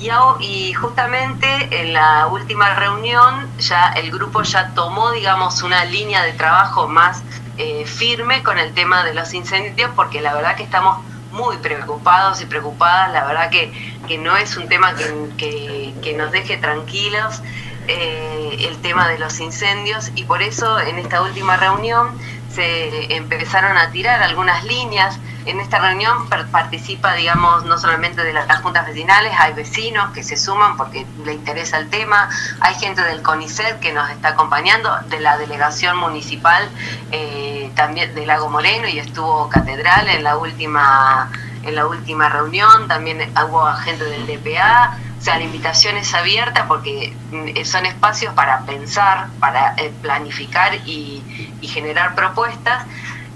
y, 0.00 0.10
y 0.40 0.72
justamente 0.72 1.68
en 1.70 1.92
la 1.92 2.28
última 2.28 2.74
reunión 2.74 3.48
ya 3.58 3.92
el 3.92 4.10
grupo 4.10 4.42
ya 4.42 4.70
tomó, 4.74 5.10
digamos, 5.10 5.62
una 5.62 5.84
línea 5.84 6.22
de 6.22 6.32
trabajo 6.32 6.88
más 6.88 7.22
eh, 7.58 7.84
firme 7.86 8.42
con 8.42 8.58
el 8.58 8.72
tema 8.72 9.04
de 9.04 9.14
los 9.14 9.34
incendios 9.34 9.90
porque 9.96 10.20
la 10.20 10.34
verdad 10.34 10.56
que 10.56 10.62
estamos 10.62 10.98
muy 11.38 11.56
preocupados 11.58 12.42
y 12.42 12.46
preocupadas, 12.46 13.12
la 13.12 13.24
verdad 13.24 13.48
que, 13.48 13.72
que 14.08 14.18
no 14.18 14.36
es 14.36 14.56
un 14.56 14.68
tema 14.68 14.94
que, 14.96 15.94
que, 16.02 16.12
nos 16.14 16.32
deje 16.32 16.56
tranquilos 16.56 17.40
eh, 17.86 18.56
el 18.68 18.76
tema 18.78 19.08
de 19.08 19.18
los 19.18 19.38
incendios. 19.38 20.10
Y 20.16 20.24
por 20.24 20.42
eso 20.42 20.80
en 20.80 20.98
esta 20.98 21.22
última 21.22 21.56
reunión 21.56 22.18
se 22.52 23.14
empezaron 23.14 23.76
a 23.76 23.90
tirar 23.90 24.20
algunas 24.20 24.64
líneas. 24.64 25.16
En 25.46 25.60
esta 25.60 25.78
reunión 25.78 26.28
participa, 26.28 27.14
digamos, 27.14 27.64
no 27.64 27.78
solamente 27.78 28.22
de 28.22 28.32
las, 28.32 28.60
juntas 28.60 28.84
vecinales, 28.86 29.32
hay 29.38 29.54
vecinos 29.54 30.12
que 30.12 30.22
se 30.22 30.36
suman 30.36 30.76
porque 30.76 31.06
le 31.24 31.34
interesa 31.34 31.78
el 31.78 31.88
tema, 31.88 32.28
hay 32.60 32.74
gente 32.74 33.02
del 33.02 33.22
CONICET 33.22 33.78
que 33.78 33.92
nos 33.92 34.10
está 34.10 34.30
acompañando, 34.30 34.90
de 35.06 35.20
la 35.20 35.38
delegación 35.38 35.96
municipal 35.96 36.68
eh, 37.12 37.37
también 37.78 38.14
de 38.14 38.26
Lago 38.26 38.50
Moreno 38.50 38.86
y 38.88 38.98
estuvo 38.98 39.48
catedral 39.48 40.08
en 40.10 40.24
la 40.24 40.36
última 40.36 41.30
en 41.62 41.74
la 41.74 41.86
última 41.86 42.28
reunión, 42.28 42.88
también 42.88 43.18
hubo 43.48 43.66
gente 43.84 44.04
del 44.04 44.26
DPA, 44.26 44.96
o 45.18 45.22
sea, 45.22 45.38
la 45.38 45.44
invitación 45.44 45.96
es 45.96 46.14
abierta 46.14 46.66
porque 46.66 47.14
mm, 47.30 47.64
son 47.64 47.84
espacios 47.86 48.32
para 48.34 48.60
pensar, 48.60 49.28
para 49.40 49.74
eh, 49.76 49.92
planificar 50.02 50.74
y 50.86 51.22
generar 51.62 52.14
propuestas. 52.14 52.86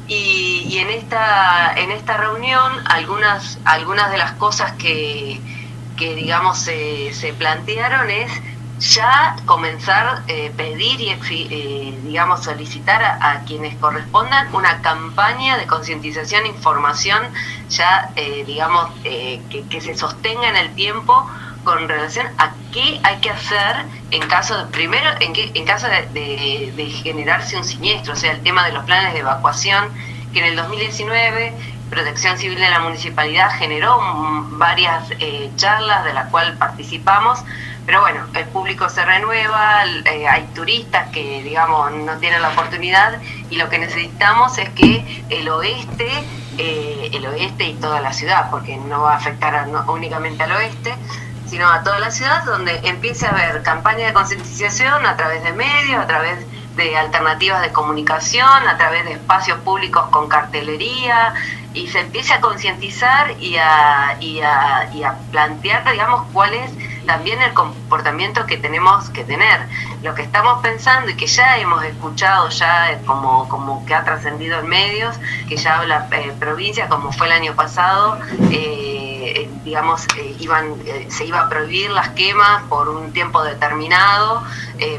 Y, 0.08 0.76
en, 0.78 0.90
esta, 0.90 1.72
en 1.74 1.90
esta 1.90 2.16
reunión 2.16 2.72
algunas, 2.86 3.58
algunas 3.64 4.10
de 4.10 4.18
las 4.18 4.32
cosas 4.32 4.72
que, 4.72 5.40
que 5.96 6.14
digamos, 6.14 6.58
se, 6.58 7.14
se 7.14 7.32
plantearon 7.32 8.10
es 8.10 8.30
ya 8.82 9.36
comenzar 9.46 10.22
eh, 10.26 10.52
pedir 10.56 11.00
y 11.00 11.10
eh, 11.10 11.98
digamos 12.02 12.42
solicitar 12.42 13.02
a, 13.02 13.42
quienes 13.46 13.76
correspondan 13.76 14.52
una 14.52 14.82
campaña 14.82 15.56
de 15.56 15.66
concientización 15.66 16.46
información 16.46 17.22
ya 17.68 18.10
eh, 18.16 18.42
digamos 18.44 18.90
que, 19.02 19.40
que, 19.70 19.80
se 19.80 19.94
sostenga 19.94 20.48
en 20.48 20.56
el 20.56 20.74
tiempo 20.74 21.30
con 21.62 21.88
relación 21.88 22.26
a 22.38 22.52
qué 22.72 23.00
hay 23.04 23.20
que 23.20 23.30
hacer 23.30 23.84
en 24.10 24.26
caso 24.26 24.58
de, 24.58 24.64
primero, 24.72 25.10
en, 25.20 25.32
en 25.36 25.64
caso 25.64 25.86
de, 25.86 27.00
generarse 27.04 27.56
un 27.56 27.64
siniestro, 27.64 28.14
o 28.14 28.16
sea, 28.16 28.32
el 28.32 28.42
tema 28.42 28.66
de 28.66 28.72
los 28.72 28.84
planes 28.84 29.12
de 29.14 29.20
evacuación, 29.20 29.90
que 30.32 30.40
en 30.40 30.46
el 30.46 30.56
2019 30.56 31.54
Protección 31.92 32.38
Civil 32.38 32.58
de 32.58 32.70
la 32.70 32.80
Municipalidad 32.80 33.50
generó 33.58 34.00
varias 34.52 35.10
eh, 35.20 35.50
charlas 35.56 36.04
de 36.06 36.14
las 36.14 36.30
cuales 36.30 36.56
participamos, 36.56 37.44
pero 37.84 38.00
bueno, 38.00 38.26
el 38.34 38.44
público 38.46 38.88
se 38.88 39.04
renueva, 39.04 39.84
eh, 40.04 40.28
hay 40.28 40.42
turistas 40.54 41.08
que, 41.10 41.42
digamos, 41.42 41.90
no 41.92 42.16
tienen 42.18 42.40
la 42.40 42.50
oportunidad 42.50 43.20
y 43.50 43.56
lo 43.56 43.68
que 43.68 43.78
necesitamos 43.78 44.56
es 44.58 44.68
que 44.70 45.24
el 45.30 45.48
oeste, 45.48 46.08
eh, 46.58 47.10
el 47.12 47.26
oeste 47.26 47.64
y 47.64 47.74
toda 47.74 48.00
la 48.00 48.12
ciudad, 48.12 48.50
porque 48.50 48.76
no 48.76 49.02
va 49.02 49.14
a 49.14 49.16
afectar 49.16 49.66
únicamente 49.88 50.44
al 50.44 50.52
oeste, 50.52 50.94
sino 51.46 51.68
a 51.68 51.82
toda 51.82 51.98
la 51.98 52.10
ciudad, 52.10 52.44
donde 52.44 52.80
empiece 52.84 53.26
a 53.26 53.30
haber 53.30 53.62
campaña 53.62 54.06
de 54.06 54.12
concientización 54.12 55.04
a 55.04 55.16
través 55.16 55.42
de 55.42 55.52
medios, 55.52 56.02
a 56.02 56.06
través 56.06 56.38
de 56.76 56.96
alternativas 56.96 57.60
de 57.62 57.72
comunicación, 57.72 58.68
a 58.68 58.78
través 58.78 59.04
de 59.04 59.12
espacios 59.12 59.58
públicos 59.58 60.04
con 60.10 60.28
cartelería, 60.28 61.34
y 61.74 61.88
se 61.88 62.00
empiece 62.00 62.32
a 62.32 62.40
concientizar 62.40 63.32
y 63.40 63.56
a, 63.56 64.16
y, 64.20 64.40
a, 64.40 64.88
y 64.94 65.02
a 65.02 65.16
plantear, 65.30 65.90
digamos, 65.90 66.26
cuál 66.32 66.54
es 66.54 66.70
también 67.06 67.40
el 67.42 67.52
comportamiento 67.52 68.46
que 68.46 68.56
tenemos 68.56 69.10
que 69.10 69.24
tener. 69.24 69.60
Lo 70.02 70.14
que 70.14 70.22
estamos 70.22 70.60
pensando 70.62 71.10
y 71.10 71.16
que 71.16 71.26
ya 71.26 71.58
hemos 71.58 71.84
escuchado 71.84 72.48
ya 72.48 72.98
como, 73.06 73.48
como 73.48 73.84
que 73.86 73.94
ha 73.94 74.04
trascendido 74.04 74.60
en 74.60 74.68
medios, 74.68 75.16
que 75.48 75.56
ya 75.56 75.78
habla 75.78 76.08
eh, 76.12 76.32
provincia, 76.38 76.88
como 76.88 77.12
fue 77.12 77.26
el 77.26 77.32
año 77.32 77.54
pasado, 77.54 78.18
eh, 78.50 79.01
eh, 79.24 79.48
digamos, 79.64 80.06
eh, 80.18 80.36
iban, 80.40 80.74
eh, 80.86 81.06
se 81.08 81.24
iba 81.24 81.40
a 81.40 81.48
prohibir 81.48 81.90
las 81.90 82.10
quemas 82.10 82.62
por 82.68 82.88
un 82.88 83.12
tiempo 83.12 83.42
determinado, 83.42 84.42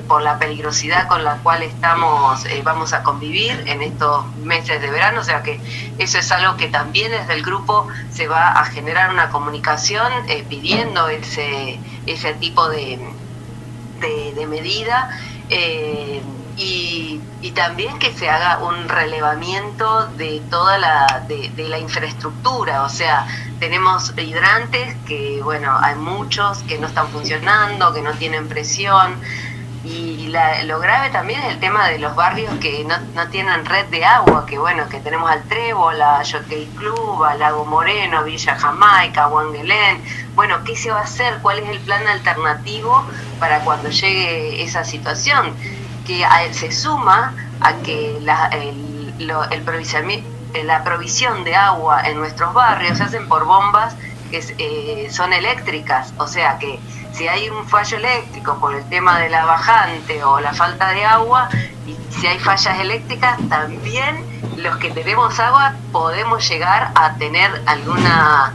por 0.08 0.22
la 0.22 0.40
peligrosidad 0.40 1.10
con 1.10 1.26
la 1.26 1.40
cual 1.40 1.62
estamos, 1.62 2.46
vamos 2.64 2.94
a 2.94 3.04
convivir 3.04 3.64
en 3.68 3.82
estos 3.82 4.26
meses 4.38 4.80
de 4.80 4.90
verano, 4.90 5.20
o 5.20 5.24
sea 5.26 5.44
que 5.44 5.60
eso 5.98 6.20
es 6.20 6.32
algo 6.32 6.56
que 6.56 6.70
también 6.70 7.12
desde 7.12 7.34
el 7.34 7.44
grupo 7.44 7.90
se 8.10 8.30
va 8.30 8.52
a 8.52 8.64
generar 8.64 9.10
una 9.10 9.30
comunicación 9.30 10.08
pidiendo 10.48 11.10
ese, 11.10 11.82
ese 12.06 12.34
tipo 12.36 12.70
de, 12.70 12.98
de, 14.00 14.48
medida. 14.48 15.10
Y, 16.56 17.22
también 17.56 18.00
que 18.00 18.12
se 18.12 18.30
haga 18.30 18.58
un 18.64 18.90
relevamiento 18.90 20.08
de 20.18 20.42
toda 20.50 20.80
la, 20.80 21.24
de, 21.28 21.50
de, 21.50 21.70
la 21.70 21.78
infraestructura, 21.78 22.82
o 22.82 22.90
sea, 22.90 23.28
tenemos 23.60 24.12
hidrantes 24.18 24.96
que, 25.06 25.40
bueno, 25.44 25.78
hay 25.80 25.96
muchos 25.96 26.64
que 26.64 26.80
no 26.80 26.88
están 26.88 27.10
funcionando, 27.10 27.94
que 27.94 28.02
no 28.02 28.12
tienen 28.14 28.50
presión. 28.50 29.22
Y 29.86 30.34
lo 30.66 30.80
grave 30.80 31.10
también 31.10 31.42
es 31.42 31.54
el 31.54 31.60
tema 31.60 31.90
de 31.90 32.00
los 32.00 32.16
barrios 32.16 32.54
que 32.60 32.86
no, 32.86 32.98
no 33.14 33.28
tienen 33.28 33.66
red 33.66 33.86
de 33.88 34.06
agua, 34.06 34.46
que 34.46 34.58
bueno, 34.58 34.88
que 34.88 35.00
tenemos 35.00 35.30
al 35.30 35.44
Trébol, 35.44 36.02
a 36.02 36.24
Jockey 36.30 36.66
Club, 36.78 37.24
a 37.24 37.36
Lago 37.36 37.66
Moreno, 37.66 38.24
Villa 38.24 38.56
Jamaica, 38.56 39.28
Wangelén. 39.28 40.02
Bueno, 40.36 40.64
¿qué 40.64 40.76
se 40.76 40.90
va 40.90 41.00
a 41.00 41.04
hacer? 41.04 41.40
¿Cuál 41.42 41.60
es 41.60 41.70
el 41.70 41.80
plan 41.80 42.08
alternativo 42.08 43.06
para 43.40 43.60
cuando 43.60 43.90
llegue 43.90 44.64
esa 44.64 44.86
situación? 44.86 45.54
Que 46.06 46.26
se 46.54 46.72
suma 46.72 47.34
a 47.62 47.76
que 47.78 48.20
la, 48.22 48.48
el, 48.48 49.28
lo, 49.28 49.44
el 49.50 49.64
la 50.66 50.84
provisión 50.84 51.44
de 51.44 51.56
agua 51.56 52.04
en 52.04 52.18
nuestros 52.18 52.54
barrios 52.54 52.98
se 52.98 53.06
hacen 53.06 53.28
por 53.28 53.46
bombas 53.46 53.96
que 54.30 54.44
eh, 54.58 55.10
son 55.12 55.34
eléctricas, 55.34 56.14
o 56.18 56.28
sea 56.28 56.58
que 56.58 56.80
si 57.14 57.28
hay 57.28 57.50
un 57.50 57.68
fallo 57.68 57.98
eléctrico 57.98 58.58
por 58.60 58.76
el 58.76 58.84
tema 58.90 59.20
de 59.20 59.30
la 59.30 59.46
bajante 59.46 60.24
o 60.24 60.40
la 60.40 60.54
falta 60.54 60.90
de 60.90 61.06
agua, 61.06 61.50
y 61.86 61.96
si 62.12 62.26
hay 62.26 62.40
fallas 62.40 62.80
eléctricas, 62.80 63.38
también 63.50 64.26
los 64.58 64.78
que 64.78 64.90
tenemos 64.90 65.40
agua 65.40 65.76
podemos 65.92 66.48
llegar 66.48 66.92
a 66.96 67.14
tener 67.16 67.62
alguna 67.66 68.54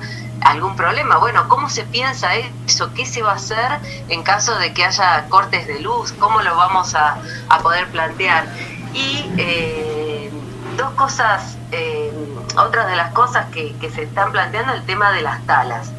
algún 0.48 0.76
problema. 0.76 1.18
Bueno, 1.18 1.48
¿cómo 1.48 1.68
se 1.68 1.84
piensa 1.84 2.34
eso? 2.36 2.92
¿Qué 2.94 3.06
se 3.06 3.22
va 3.22 3.32
a 3.32 3.36
hacer 3.36 3.80
en 4.08 4.22
caso 4.22 4.58
de 4.58 4.72
que 4.72 4.84
haya 4.84 5.26
cortes 5.28 5.66
de 5.66 5.80
luz? 5.80 6.12
¿Cómo 6.12 6.40
lo 6.40 6.56
vamos 6.56 6.94
a, 6.94 7.18
poder 7.62 7.86
plantear? 7.88 8.46
Y 8.94 9.30
eh, 9.36 10.30
dos 10.76 10.90
cosas 10.92 11.58
eh, 11.70 12.10
otra 12.56 12.86
de 12.86 12.96
las 12.96 13.12
cosas 13.12 13.46
que, 13.52 13.74
se 13.94 14.02
están 14.02 14.32
planteando 14.32 14.72
el 14.72 14.82
tema 14.84 15.12
de 15.12 15.22
las 15.22 15.44
talas, 15.46 15.90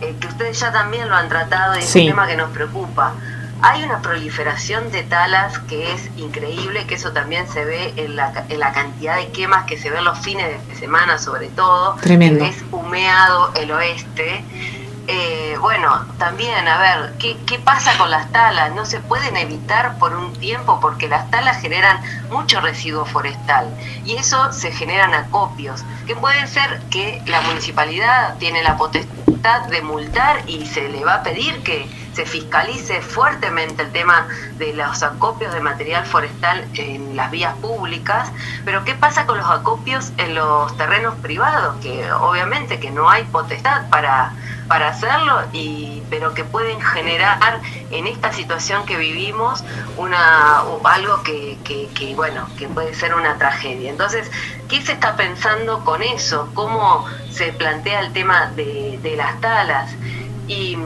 eh, 0.00 0.16
que 0.20 0.26
ustedes 0.26 0.58
ya 0.58 0.72
también 0.72 1.08
lo 1.08 1.14
han 1.14 1.28
tratado 1.28 1.76
y 1.76 1.78
es 1.78 1.94
un 1.94 2.06
tema 2.06 2.26
que 2.26 2.36
nos 2.36 2.50
preocupa. 2.50 3.12
Hay 3.64 3.84
una 3.84 4.02
proliferación 4.02 4.90
de 4.90 5.04
talas 5.04 5.58
que 5.60 5.92
es 5.92 6.10
increíble, 6.16 6.84
que 6.86 6.96
eso 6.96 7.12
también 7.12 7.48
se 7.48 7.64
ve 7.64 7.92
en 7.96 8.16
la, 8.16 8.44
en 8.48 8.58
la 8.58 8.72
cantidad 8.72 9.16
de 9.16 9.28
quemas 9.28 9.66
que 9.66 9.78
se 9.78 9.88
ven 9.88 10.04
los 10.04 10.18
fines 10.18 10.66
de 10.66 10.74
semana 10.74 11.16
sobre 11.18 11.46
todo. 11.48 11.94
Tremendo. 12.00 12.44
Es 12.44 12.64
humeado 12.72 13.52
el 13.54 13.70
oeste. 13.70 14.44
Eh, 15.06 15.56
bueno, 15.60 16.06
también, 16.18 16.66
a 16.66 16.78
ver, 16.78 17.12
¿qué, 17.18 17.36
¿qué, 17.46 17.58
pasa 17.60 17.96
con 17.98 18.10
las 18.10 18.30
talas? 18.32 18.72
No 18.74 18.84
se 18.84 18.98
pueden 18.98 19.36
evitar 19.36 19.96
por 19.98 20.14
un 20.14 20.32
tiempo 20.32 20.80
porque 20.80 21.08
las 21.08 21.30
talas 21.30 21.60
generan 21.60 22.00
mucho 22.30 22.60
residuo 22.60 23.04
forestal 23.04 23.68
y 24.04 24.14
eso 24.16 24.52
se 24.52 24.72
generan 24.72 25.14
acopios, 25.14 25.84
que 26.06 26.16
pueden 26.16 26.46
ser 26.48 26.80
que 26.90 27.22
la 27.26 27.40
municipalidad 27.42 28.36
tiene 28.38 28.62
la 28.62 28.76
potestad 28.76 29.31
de 29.42 29.82
multar 29.82 30.42
y 30.46 30.66
se 30.66 30.88
le 30.88 31.04
va 31.04 31.14
a 31.14 31.22
pedir 31.24 31.62
que 31.64 31.88
se 32.12 32.24
fiscalice 32.24 33.00
fuertemente 33.00 33.82
el 33.82 33.90
tema 33.90 34.28
de 34.56 34.72
los 34.72 35.02
acopios 35.02 35.52
de 35.52 35.60
material 35.60 36.06
forestal 36.06 36.64
en 36.74 37.16
las 37.16 37.30
vías 37.32 37.56
públicas, 37.56 38.30
pero 38.64 38.84
¿qué 38.84 38.94
pasa 38.94 39.26
con 39.26 39.38
los 39.38 39.50
acopios 39.50 40.12
en 40.18 40.36
los 40.36 40.76
terrenos 40.76 41.16
privados? 41.16 41.74
Que 41.82 42.12
obviamente 42.12 42.78
que 42.78 42.92
no 42.92 43.10
hay 43.10 43.24
potestad 43.24 43.88
para 43.88 44.32
para 44.68 44.88
hacerlo, 44.88 45.42
y, 45.52 46.02
pero 46.08 46.32
que 46.32 46.44
pueden 46.44 46.80
generar 46.80 47.60
en 47.90 48.06
esta 48.06 48.32
situación 48.32 48.86
que 48.86 48.96
vivimos 48.96 49.62
una, 49.98 50.62
algo 50.84 51.22
que, 51.22 51.58
que, 51.64 52.14
bueno, 52.14 52.48
que 52.56 52.68
puede 52.68 52.94
ser 52.94 53.14
una 53.14 53.36
tragedia. 53.36 53.90
Entonces, 53.90 54.30
¿qué 54.72 54.80
se 54.80 54.92
está 54.92 55.16
pensando 55.16 55.84
con 55.84 56.02
eso? 56.02 56.48
¿Cómo 56.54 57.04
se 57.30 57.52
plantea 57.52 58.00
el 58.00 58.12
tema 58.14 58.50
de, 58.56 59.14
las 59.18 59.38
talas? 59.42 59.92
Y, 60.48 60.78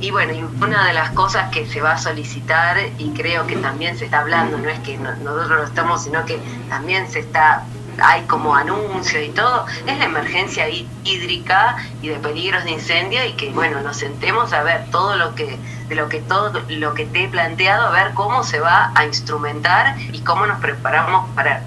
y, 0.00 0.10
bueno, 0.10 0.48
una 0.62 0.86
de 0.86 0.94
las 0.94 1.10
cosas 1.10 1.50
que 1.50 1.66
se 1.66 1.82
va 1.82 1.92
a 1.92 1.98
solicitar, 1.98 2.78
y 2.96 3.10
creo 3.10 3.46
que 3.46 3.56
también 3.56 3.98
se 3.98 4.06
está 4.06 4.20
hablando, 4.20 4.56
no 4.56 4.70
es 4.70 4.78
que 4.78 4.96
nosotros 4.96 5.48
lo 5.50 5.64
estamos, 5.64 6.04
sino 6.04 6.24
que 6.24 6.40
también 6.70 7.06
se 7.06 7.18
está 7.18 7.64
hay 8.00 8.22
como 8.22 8.54
anuncios 8.54 9.24
y 9.24 9.30
todo, 9.30 9.66
es 9.86 9.98
la 9.98 10.04
emergencia 10.04 10.68
hídrica 10.68 11.76
y 12.00 12.08
de 12.08 12.14
peligros 12.20 12.62
de 12.62 12.70
incendio 12.70 13.26
y 13.26 13.32
que 13.32 13.50
bueno, 13.50 13.80
nos 13.80 13.96
sentemos 13.96 14.52
a 14.52 14.62
ver 14.62 14.88
todo 14.92 15.16
lo 15.16 15.34
que 15.34 15.58
de 15.88 15.96
lo 15.96 16.08
que 16.08 16.20
todo 16.20 16.62
lo 16.68 16.94
que 16.94 17.06
te 17.06 17.24
he 17.24 17.28
planteado, 17.28 17.88
a 17.88 17.90
ver 17.90 18.14
cómo 18.14 18.44
se 18.44 18.60
va 18.60 18.92
a 18.94 19.04
instrumentar 19.04 19.98
y 19.98 20.20
cómo 20.20 20.46
nos 20.46 20.60
preparamos 20.60 21.28
para 21.34 21.64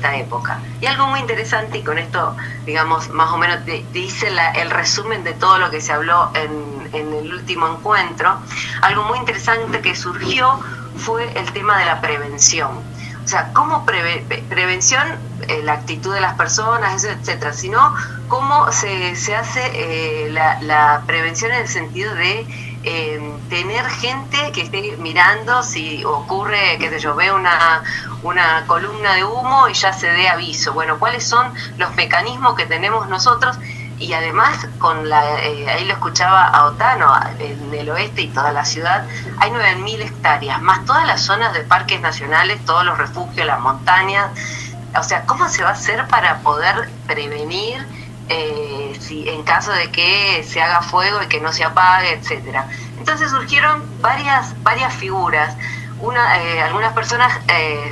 esta 0.00 0.16
época. 0.16 0.58
Y 0.80 0.86
algo 0.86 1.06
muy 1.06 1.20
interesante, 1.20 1.78
y 1.78 1.82
con 1.82 1.98
esto, 1.98 2.34
digamos, 2.64 3.10
más 3.10 3.30
o 3.32 3.36
menos 3.36 3.64
te, 3.66 3.84
hice 3.92 4.28
el 4.54 4.70
resumen 4.70 5.22
de 5.22 5.34
todo 5.34 5.58
lo 5.58 5.70
que 5.70 5.80
se 5.82 5.92
habló 5.92 6.30
en, 6.34 6.80
el 6.92 7.32
último 7.32 7.68
encuentro, 7.68 8.36
algo 8.82 9.04
muy 9.04 9.18
interesante 9.18 9.80
que 9.80 9.94
surgió 9.94 10.58
fue 10.96 11.30
el 11.38 11.52
tema 11.52 11.78
de 11.78 11.84
la 11.84 12.00
prevención. 12.00 12.70
O 13.24 13.28
sea, 13.28 13.52
cómo 13.52 13.86
prevención, 13.86 15.06
eh, 15.46 15.60
la 15.62 15.74
actitud 15.74 16.12
de 16.12 16.20
las 16.20 16.34
personas, 16.34 17.04
etcétera, 17.04 17.52
sino 17.52 17.94
cómo 18.26 18.72
se, 18.72 19.14
se 19.14 19.36
hace 19.36 19.60
eh, 19.74 20.30
la, 20.30 21.02
prevención 21.06 21.52
en 21.52 21.60
el 21.60 21.68
sentido 21.68 22.12
de 22.14 22.44
eh, 22.82 23.34
tener 23.48 23.84
gente 23.86 24.50
que 24.52 24.62
esté 24.62 24.96
mirando 24.98 25.62
si 25.62 26.02
ocurre, 26.04 26.78
que 26.80 26.88
sé 26.88 26.98
yo, 26.98 27.14
ve 27.14 27.30
una, 27.30 27.84
una 28.22 28.64
columna 28.66 29.14
de 29.14 29.24
humo 29.24 29.68
y 29.68 29.74
ya 29.74 29.92
se 29.92 30.10
dé 30.10 30.28
aviso. 30.28 30.72
Bueno, 30.72 30.98
¿cuáles 30.98 31.24
son 31.24 31.52
los 31.78 31.94
mecanismos 31.94 32.54
que 32.54 32.66
tenemos 32.66 33.08
nosotros? 33.08 33.56
y 34.00 34.14
además 34.14 34.66
con 34.78 35.08
la 35.08 35.44
eh, 35.44 35.68
ahí 35.68 35.84
lo 35.84 35.92
escuchaba 35.92 36.46
a 36.46 36.64
Otano 36.64 37.12
en 37.38 37.72
el 37.74 37.90
oeste 37.90 38.22
y 38.22 38.28
toda 38.28 38.50
la 38.50 38.64
ciudad 38.64 39.06
hay 39.38 39.50
9.000 39.50 40.00
hectáreas 40.00 40.60
más 40.62 40.86
todas 40.86 41.06
las 41.06 41.20
zonas 41.20 41.52
de 41.52 41.60
parques 41.60 42.00
nacionales 42.00 42.64
todos 42.64 42.84
los 42.84 42.96
refugios 42.96 43.46
las 43.46 43.60
montañas 43.60 44.30
o 44.98 45.02
sea 45.02 45.26
cómo 45.26 45.48
se 45.50 45.62
va 45.62 45.68
a 45.68 45.72
hacer 45.72 46.08
para 46.08 46.38
poder 46.38 46.88
prevenir 47.06 47.86
eh, 48.30 48.96
si 48.98 49.28
en 49.28 49.42
caso 49.42 49.70
de 49.72 49.90
que 49.90 50.44
se 50.48 50.62
haga 50.62 50.80
fuego 50.80 51.22
y 51.22 51.26
que 51.26 51.40
no 51.40 51.52
se 51.52 51.64
apague 51.64 52.14
etcétera 52.14 52.68
entonces 52.98 53.30
surgieron 53.30 53.84
varias 54.00 54.54
varias 54.62 54.94
figuras 54.94 55.54
una 56.02 56.42
eh, 56.42 56.62
algunas 56.62 56.92
personas 56.92 57.40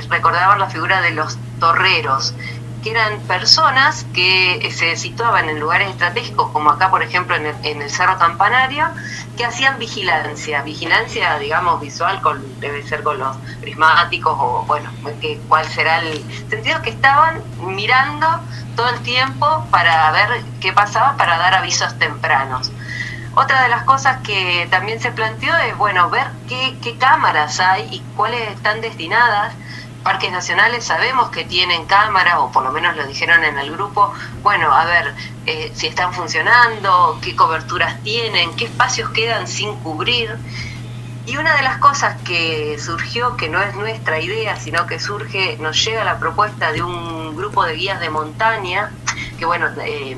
recordaban 0.09 0.59
la 0.59 0.69
figura 0.69 1.01
de 1.01 1.11
los 1.11 1.37
torreros 1.59 2.33
que 2.81 2.91
eran 2.91 3.19
personas 3.21 4.05
que 4.13 4.71
se 4.73 4.95
situaban 4.95 5.49
en 5.49 5.59
lugares 5.59 5.89
estratégicos, 5.89 6.49
como 6.51 6.71
acá, 6.71 6.89
por 6.89 7.03
ejemplo, 7.03 7.35
en 7.35 7.45
el, 7.45 7.89
Cerro 7.89 8.17
Campanario, 8.17 8.85
que 9.37 9.45
hacían 9.45 9.77
vigilancia, 9.79 10.61
vigilancia, 10.61 11.37
digamos, 11.39 11.81
visual, 11.81 12.21
con, 12.21 12.59
debe 12.59 12.83
ser 12.83 13.03
con 13.03 13.19
los 13.19 13.35
prismáticos 13.59 14.35
o, 14.39 14.63
bueno, 14.65 14.89
que, 15.19 15.39
cuál 15.47 15.65
será 15.67 15.99
el 15.99 16.23
sentido, 16.49 16.81
que 16.81 16.91
estaban 16.91 17.41
mirando 17.59 18.27
todo 18.75 18.89
el 18.89 18.99
tiempo 19.01 19.67
para 19.71 20.11
ver 20.11 20.41
qué 20.61 20.71
pasaba, 20.71 21.17
para 21.17 21.37
dar 21.37 21.55
avisos 21.55 21.97
tempranos. 21.99 22.71
Otra 23.35 23.63
de 23.63 23.69
las 23.69 23.83
cosas 23.83 24.21
que 24.23 24.67
también 24.71 24.99
se 24.99 25.11
planteó 25.11 25.55
es, 25.57 25.77
bueno, 25.77 26.09
ver 26.09 26.27
qué, 26.47 26.97
cámaras 26.97 27.59
hay 27.59 27.87
y 27.91 27.99
cuáles 28.15 28.49
están 28.49 28.81
destinadas 28.81 29.53
parques 30.03 30.31
nacionales 30.31 30.85
sabemos 30.85 31.29
que 31.29 31.43
tienen 31.43 31.85
cámara, 31.85 32.39
o 32.39 32.51
por 32.51 32.63
lo 32.63 32.71
menos 32.71 32.95
lo 32.95 33.05
dijeron 33.05 33.43
en 33.43 33.59
el 33.59 33.71
grupo, 33.71 34.13
bueno, 34.41 34.73
a 34.73 34.85
ver 34.85 35.13
eh, 35.45 35.71
si 35.75 35.87
están 35.87 36.13
funcionando, 36.13 37.19
qué 37.21 37.35
coberturas 37.35 38.01
tienen, 38.01 38.55
qué 38.55 38.65
espacios 38.65 39.09
quedan 39.09 39.47
sin 39.47 39.75
cubrir. 39.77 40.37
Y 41.25 41.37
una 41.37 41.55
de 41.55 41.61
las 41.61 41.77
cosas 41.77 42.19
que 42.23 42.79
surgió, 42.79 43.37
que 43.37 43.49
no 43.49 43.61
es 43.61 43.75
nuestra 43.75 44.19
idea, 44.19 44.55
sino 44.55 44.87
que 44.87 44.99
surge, 44.99 45.57
nos 45.59 45.83
llega 45.83 46.03
la 46.03 46.17
propuesta 46.17 46.71
de 46.71 46.81
un 46.81 47.35
grupo 47.35 47.63
de 47.65 47.75
guías 47.75 47.99
de 47.99 48.09
montaña, 48.09 48.91
que 49.37 49.45
bueno, 49.45 49.67
eh, 49.83 50.17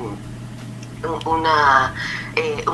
una 1.26 1.92
eh, 2.34 2.64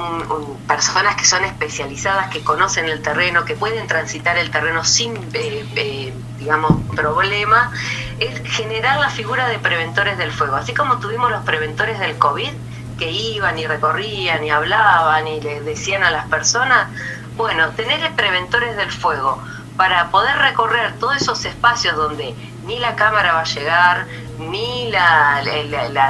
personas 0.66 1.16
que 1.16 1.24
son 1.24 1.44
especializadas, 1.44 2.28
que 2.28 2.42
conocen 2.42 2.86
el 2.86 3.02
terreno, 3.02 3.44
que 3.44 3.56
pueden 3.56 3.86
transitar 3.88 4.38
el 4.38 4.50
terreno 4.50 4.84
sin, 4.84 5.16
eh, 5.32 5.66
eh, 5.74 6.14
digamos, 6.38 6.72
problema, 6.94 7.72
es 8.20 8.40
generar 8.48 9.00
la 9.00 9.10
figura 9.10 9.48
de 9.48 9.58
preventores 9.58 10.16
del 10.16 10.30
fuego. 10.30 10.56
Así 10.56 10.74
como 10.74 10.98
tuvimos 10.98 11.30
los 11.30 11.44
preventores 11.44 11.98
del 11.98 12.18
COVID, 12.18 12.50
que 12.98 13.10
iban 13.10 13.58
y 13.58 13.66
recorrían 13.66 14.44
y 14.44 14.50
hablaban 14.50 15.26
y 15.26 15.40
le 15.40 15.60
decían 15.60 16.04
a 16.04 16.10
las 16.10 16.26
personas, 16.28 16.88
bueno, 17.36 17.70
tener 17.70 18.12
preventores 18.12 18.76
del 18.76 18.90
fuego 18.90 19.42
para 19.76 20.10
poder 20.10 20.36
recorrer 20.38 20.98
todos 20.98 21.16
esos 21.16 21.44
espacios 21.44 21.96
donde 21.96 22.34
ni 22.66 22.78
la 22.78 22.96
cámara 22.96 23.32
va 23.34 23.40
a 23.40 23.44
llegar, 23.44 24.06
ni 24.38 24.90
la, 24.90 25.42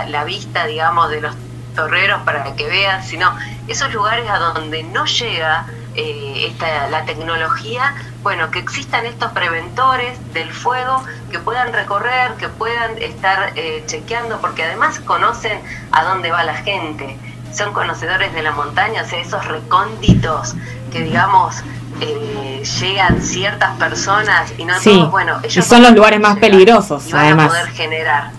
la 0.08 0.24
vista, 0.24 0.66
digamos, 0.66 1.10
de 1.10 1.20
los 1.20 1.34
torreros 1.74 2.22
para 2.22 2.54
que 2.56 2.66
vean, 2.66 3.02
sino 3.04 3.36
esos 3.66 3.92
lugares 3.92 4.28
a 4.28 4.38
donde 4.38 4.82
no 4.82 5.04
llega 5.04 5.66
eh, 5.94 6.46
esta, 6.46 6.88
la 6.90 7.04
tecnología, 7.04 7.94
bueno, 8.22 8.50
que 8.50 8.60
existan 8.60 9.04
estos 9.06 9.32
preventores 9.32 10.16
del 10.32 10.52
fuego 10.52 11.02
que 11.30 11.38
puedan 11.38 11.72
recorrer, 11.72 12.34
que 12.34 12.48
puedan 12.48 12.98
estar 12.98 13.52
eh, 13.56 13.82
chequeando, 13.86 14.40
porque 14.40 14.62
además 14.62 15.00
conocen 15.00 15.60
a 15.90 16.04
dónde 16.04 16.30
va 16.30 16.44
la 16.44 16.54
gente, 16.54 17.16
son 17.52 17.72
conocedores 17.72 18.32
de 18.32 18.42
la 18.42 18.52
montaña, 18.52 19.02
o 19.02 19.06
sea, 19.06 19.18
esos 19.18 19.44
recónditos 19.46 20.54
que 20.92 21.02
digamos 21.02 21.56
eh, 22.00 22.62
llegan 22.80 23.20
ciertas 23.20 23.76
personas 23.78 24.52
y 24.56 24.64
no 24.64 24.78
sí, 24.78 25.04
bueno, 25.10 25.40
ellos 25.42 25.64
son 25.64 25.82
los 25.82 25.92
lugares 25.92 26.20
más 26.20 26.38
peligrosos, 26.38 27.08
y 27.08 27.12
van 27.12 27.40
a 27.40 27.48
poder 27.48 27.68
generar 27.70 28.30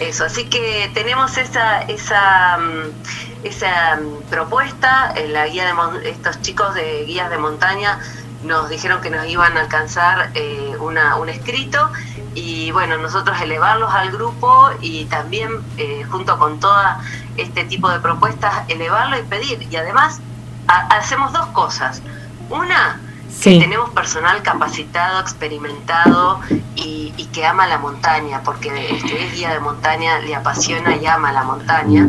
eso, 0.00 0.24
así 0.24 0.48
que 0.48 0.90
tenemos 0.94 1.36
esa, 1.38 1.82
esa, 1.82 2.58
mm, 2.58 3.46
esa 3.46 3.96
mm, 3.96 4.30
propuesta, 4.30 5.12
en 5.16 5.32
la 5.32 5.46
guía 5.46 5.64
de 5.64 6.10
estos 6.10 6.40
chicos 6.42 6.74
de 6.74 7.04
guías 7.04 7.30
de 7.30 7.38
montaña 7.38 7.98
nos 8.44 8.68
dijeron 8.68 9.00
que 9.00 9.10
nos 9.10 9.26
iban 9.26 9.56
a 9.56 9.60
alcanzar 9.60 10.30
eh, 10.34 10.76
una, 10.80 11.16
un 11.16 11.28
escrito 11.28 11.90
y 12.34 12.70
bueno, 12.70 12.96
nosotros 12.98 13.40
elevarlos 13.40 13.92
al 13.92 14.12
grupo 14.12 14.70
y 14.80 15.06
también 15.06 15.50
eh, 15.76 16.04
junto 16.08 16.38
con 16.38 16.60
todo 16.60 16.80
este 17.36 17.64
tipo 17.64 17.90
de 17.90 17.98
propuestas 17.98 18.64
elevarlo 18.68 19.18
y 19.18 19.22
pedir. 19.22 19.66
Y 19.70 19.76
además 19.76 20.20
hacemos 20.66 21.32
dos 21.32 21.46
cosas. 21.46 22.00
Una, 22.48 23.00
tenemos 23.42 23.90
personal 23.90 24.42
capacitado, 24.42 25.20
experimentado 25.20 26.40
y, 26.74 27.12
que 27.32 27.44
ama 27.44 27.66
la 27.66 27.78
montaña, 27.78 28.42
porque 28.42 28.68
este 28.90 29.26
es 29.26 29.34
guía 29.34 29.52
de 29.52 29.60
montaña, 29.60 30.18
le 30.20 30.34
apasiona 30.34 30.96
y 30.96 31.06
ama 31.06 31.30
la 31.30 31.44
montaña. 31.44 32.08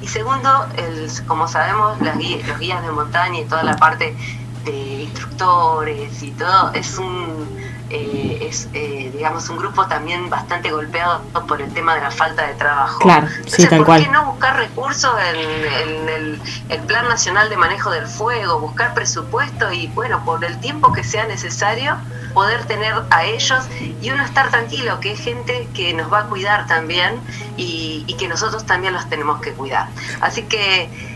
Y 0.00 0.06
segundo, 0.06 0.66
el, 0.76 1.10
como 1.26 1.48
sabemos, 1.48 2.00
los 2.00 2.16
guías 2.16 2.82
de 2.82 2.92
montaña 2.92 3.40
y 3.40 3.44
toda 3.44 3.62
la 3.62 3.76
parte 3.76 4.16
de 4.64 5.02
instructores 5.02 6.22
y 6.22 6.30
todo, 6.30 6.72
es 6.72 6.96
un 6.98 7.46
eh, 7.90 8.46
es, 8.48 8.68
eh, 8.72 9.10
digamos, 9.12 9.48
un 9.48 9.58
grupo 9.58 9.86
también 9.86 10.30
bastante 10.30 10.70
golpeado 10.70 11.22
por 11.48 11.60
el 11.60 11.72
tema 11.74 11.96
de 11.96 12.02
la 12.02 12.10
falta 12.12 12.46
de 12.46 12.54
trabajo. 12.54 13.00
Claro, 13.00 13.26
sí, 13.46 13.66
tal 13.66 13.84
¿por 13.84 13.98
qué 13.98 14.08
no 14.08 14.26
buscar 14.26 14.56
recursos 14.56 15.12
en, 15.34 16.08
el, 16.08 16.40
Plan 16.86 17.08
Nacional 17.08 17.50
de 17.50 17.56
Manejo 17.56 17.90
del 17.90 18.06
Fuego, 18.06 18.58
buscar 18.60 18.94
presupuesto 18.94 19.72
y, 19.72 19.88
bueno, 19.88 20.24
por 20.24 20.44
el 20.44 20.58
tiempo 20.60 20.92
que 20.92 21.04
sea 21.04 21.26
necesario, 21.26 21.96
poder 22.34 22.64
tener 22.64 22.94
a 23.10 23.24
ellos 23.24 23.64
y 24.00 24.10
uno 24.10 24.24
estar 24.24 24.50
tranquilo, 24.50 24.98
que 25.00 25.12
es 25.12 25.20
gente 25.20 25.68
que 25.74 25.92
nos 25.92 26.12
va 26.12 26.20
a 26.20 26.24
cuidar 26.24 26.66
también 26.66 27.20
y, 27.56 28.04
y 28.06 28.14
que 28.14 28.28
nosotros 28.28 28.66
también 28.66 28.92
los 28.92 29.08
tenemos 29.08 29.40
que 29.40 29.52
cuidar. 29.52 29.88
Así 30.20 30.42
que 30.42 31.09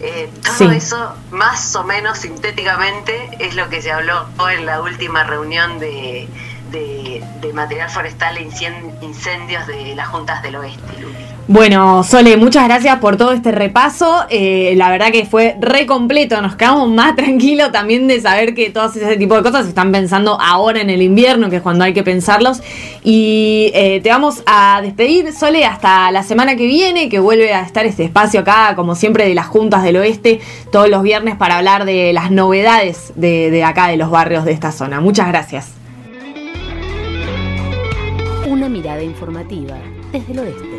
eh, 0.00 0.30
todo 0.58 0.70
eso, 0.70 1.14
más 1.30 1.74
o 1.76 1.84
menos 1.84 2.18
sintéticamente, 2.18 3.30
es 3.38 3.54
lo 3.54 3.68
que 3.68 3.82
se 3.82 3.90
habló 3.90 4.26
en 4.50 4.66
la 4.66 4.80
última 4.80 5.24
reunión 5.24 5.78
de, 5.78 6.28
de, 6.70 7.22
material 7.54 7.90
forestal 7.90 8.36
e 8.36 8.42
incendios 9.02 9.66
de 9.66 9.94
las 9.96 10.06
juntas 10.08 10.42
del 10.42 10.56
oeste. 10.56 10.82
Bueno, 11.50 12.04
Sole, 12.04 12.36
muchas 12.36 12.68
gracias 12.68 12.98
por 12.98 13.16
todo 13.16 13.32
este 13.32 13.52
repaso. 13.52 14.26
Eh, 14.28 14.74
la 14.76 14.90
verdad 14.90 15.10
que 15.10 15.24
fue 15.24 15.56
re 15.58 15.86
completo. 15.86 16.42
Nos 16.42 16.56
quedamos 16.56 16.90
más 16.90 17.16
tranquilos 17.16 17.72
también 17.72 18.06
de 18.06 18.20
saber 18.20 18.54
que 18.54 18.68
todo 18.68 18.90
ese 18.90 19.16
tipo 19.16 19.34
de 19.34 19.42
cosas 19.42 19.62
se 19.62 19.70
están 19.70 19.90
pensando 19.90 20.38
ahora 20.38 20.82
en 20.82 20.90
el 20.90 21.00
invierno, 21.00 21.48
que 21.48 21.56
es 21.56 21.62
cuando 21.62 21.84
hay 21.84 21.94
que 21.94 22.02
pensarlos. 22.02 22.60
Y 23.02 23.70
eh, 23.72 24.00
te 24.02 24.10
vamos 24.10 24.42
a 24.44 24.80
despedir, 24.82 25.32
Sole, 25.32 25.64
hasta 25.64 26.10
la 26.10 26.22
semana 26.22 26.54
que 26.54 26.66
viene, 26.66 27.08
que 27.08 27.18
vuelve 27.18 27.54
a 27.54 27.62
estar 27.62 27.86
este 27.86 28.04
espacio 28.04 28.40
acá, 28.40 28.74
como 28.76 28.94
siempre, 28.94 29.26
de 29.26 29.34
las 29.34 29.46
juntas 29.46 29.82
del 29.82 29.96
oeste, 29.96 30.40
todos 30.70 30.90
los 30.90 31.02
viernes 31.02 31.36
para 31.36 31.56
hablar 31.56 31.86
de 31.86 32.12
las 32.12 32.30
novedades 32.30 33.14
de, 33.16 33.50
de 33.50 33.64
acá, 33.64 33.88
de 33.88 33.96
los 33.96 34.10
barrios 34.10 34.44
de 34.44 34.52
esta 34.52 34.70
zona. 34.70 35.00
Muchas 35.00 35.28
gracias 35.28 35.77
una 38.48 38.68
mirada 38.68 39.02
informativa 39.02 39.78
desde 40.10 40.32
el 40.32 40.38
oeste. 40.38 40.77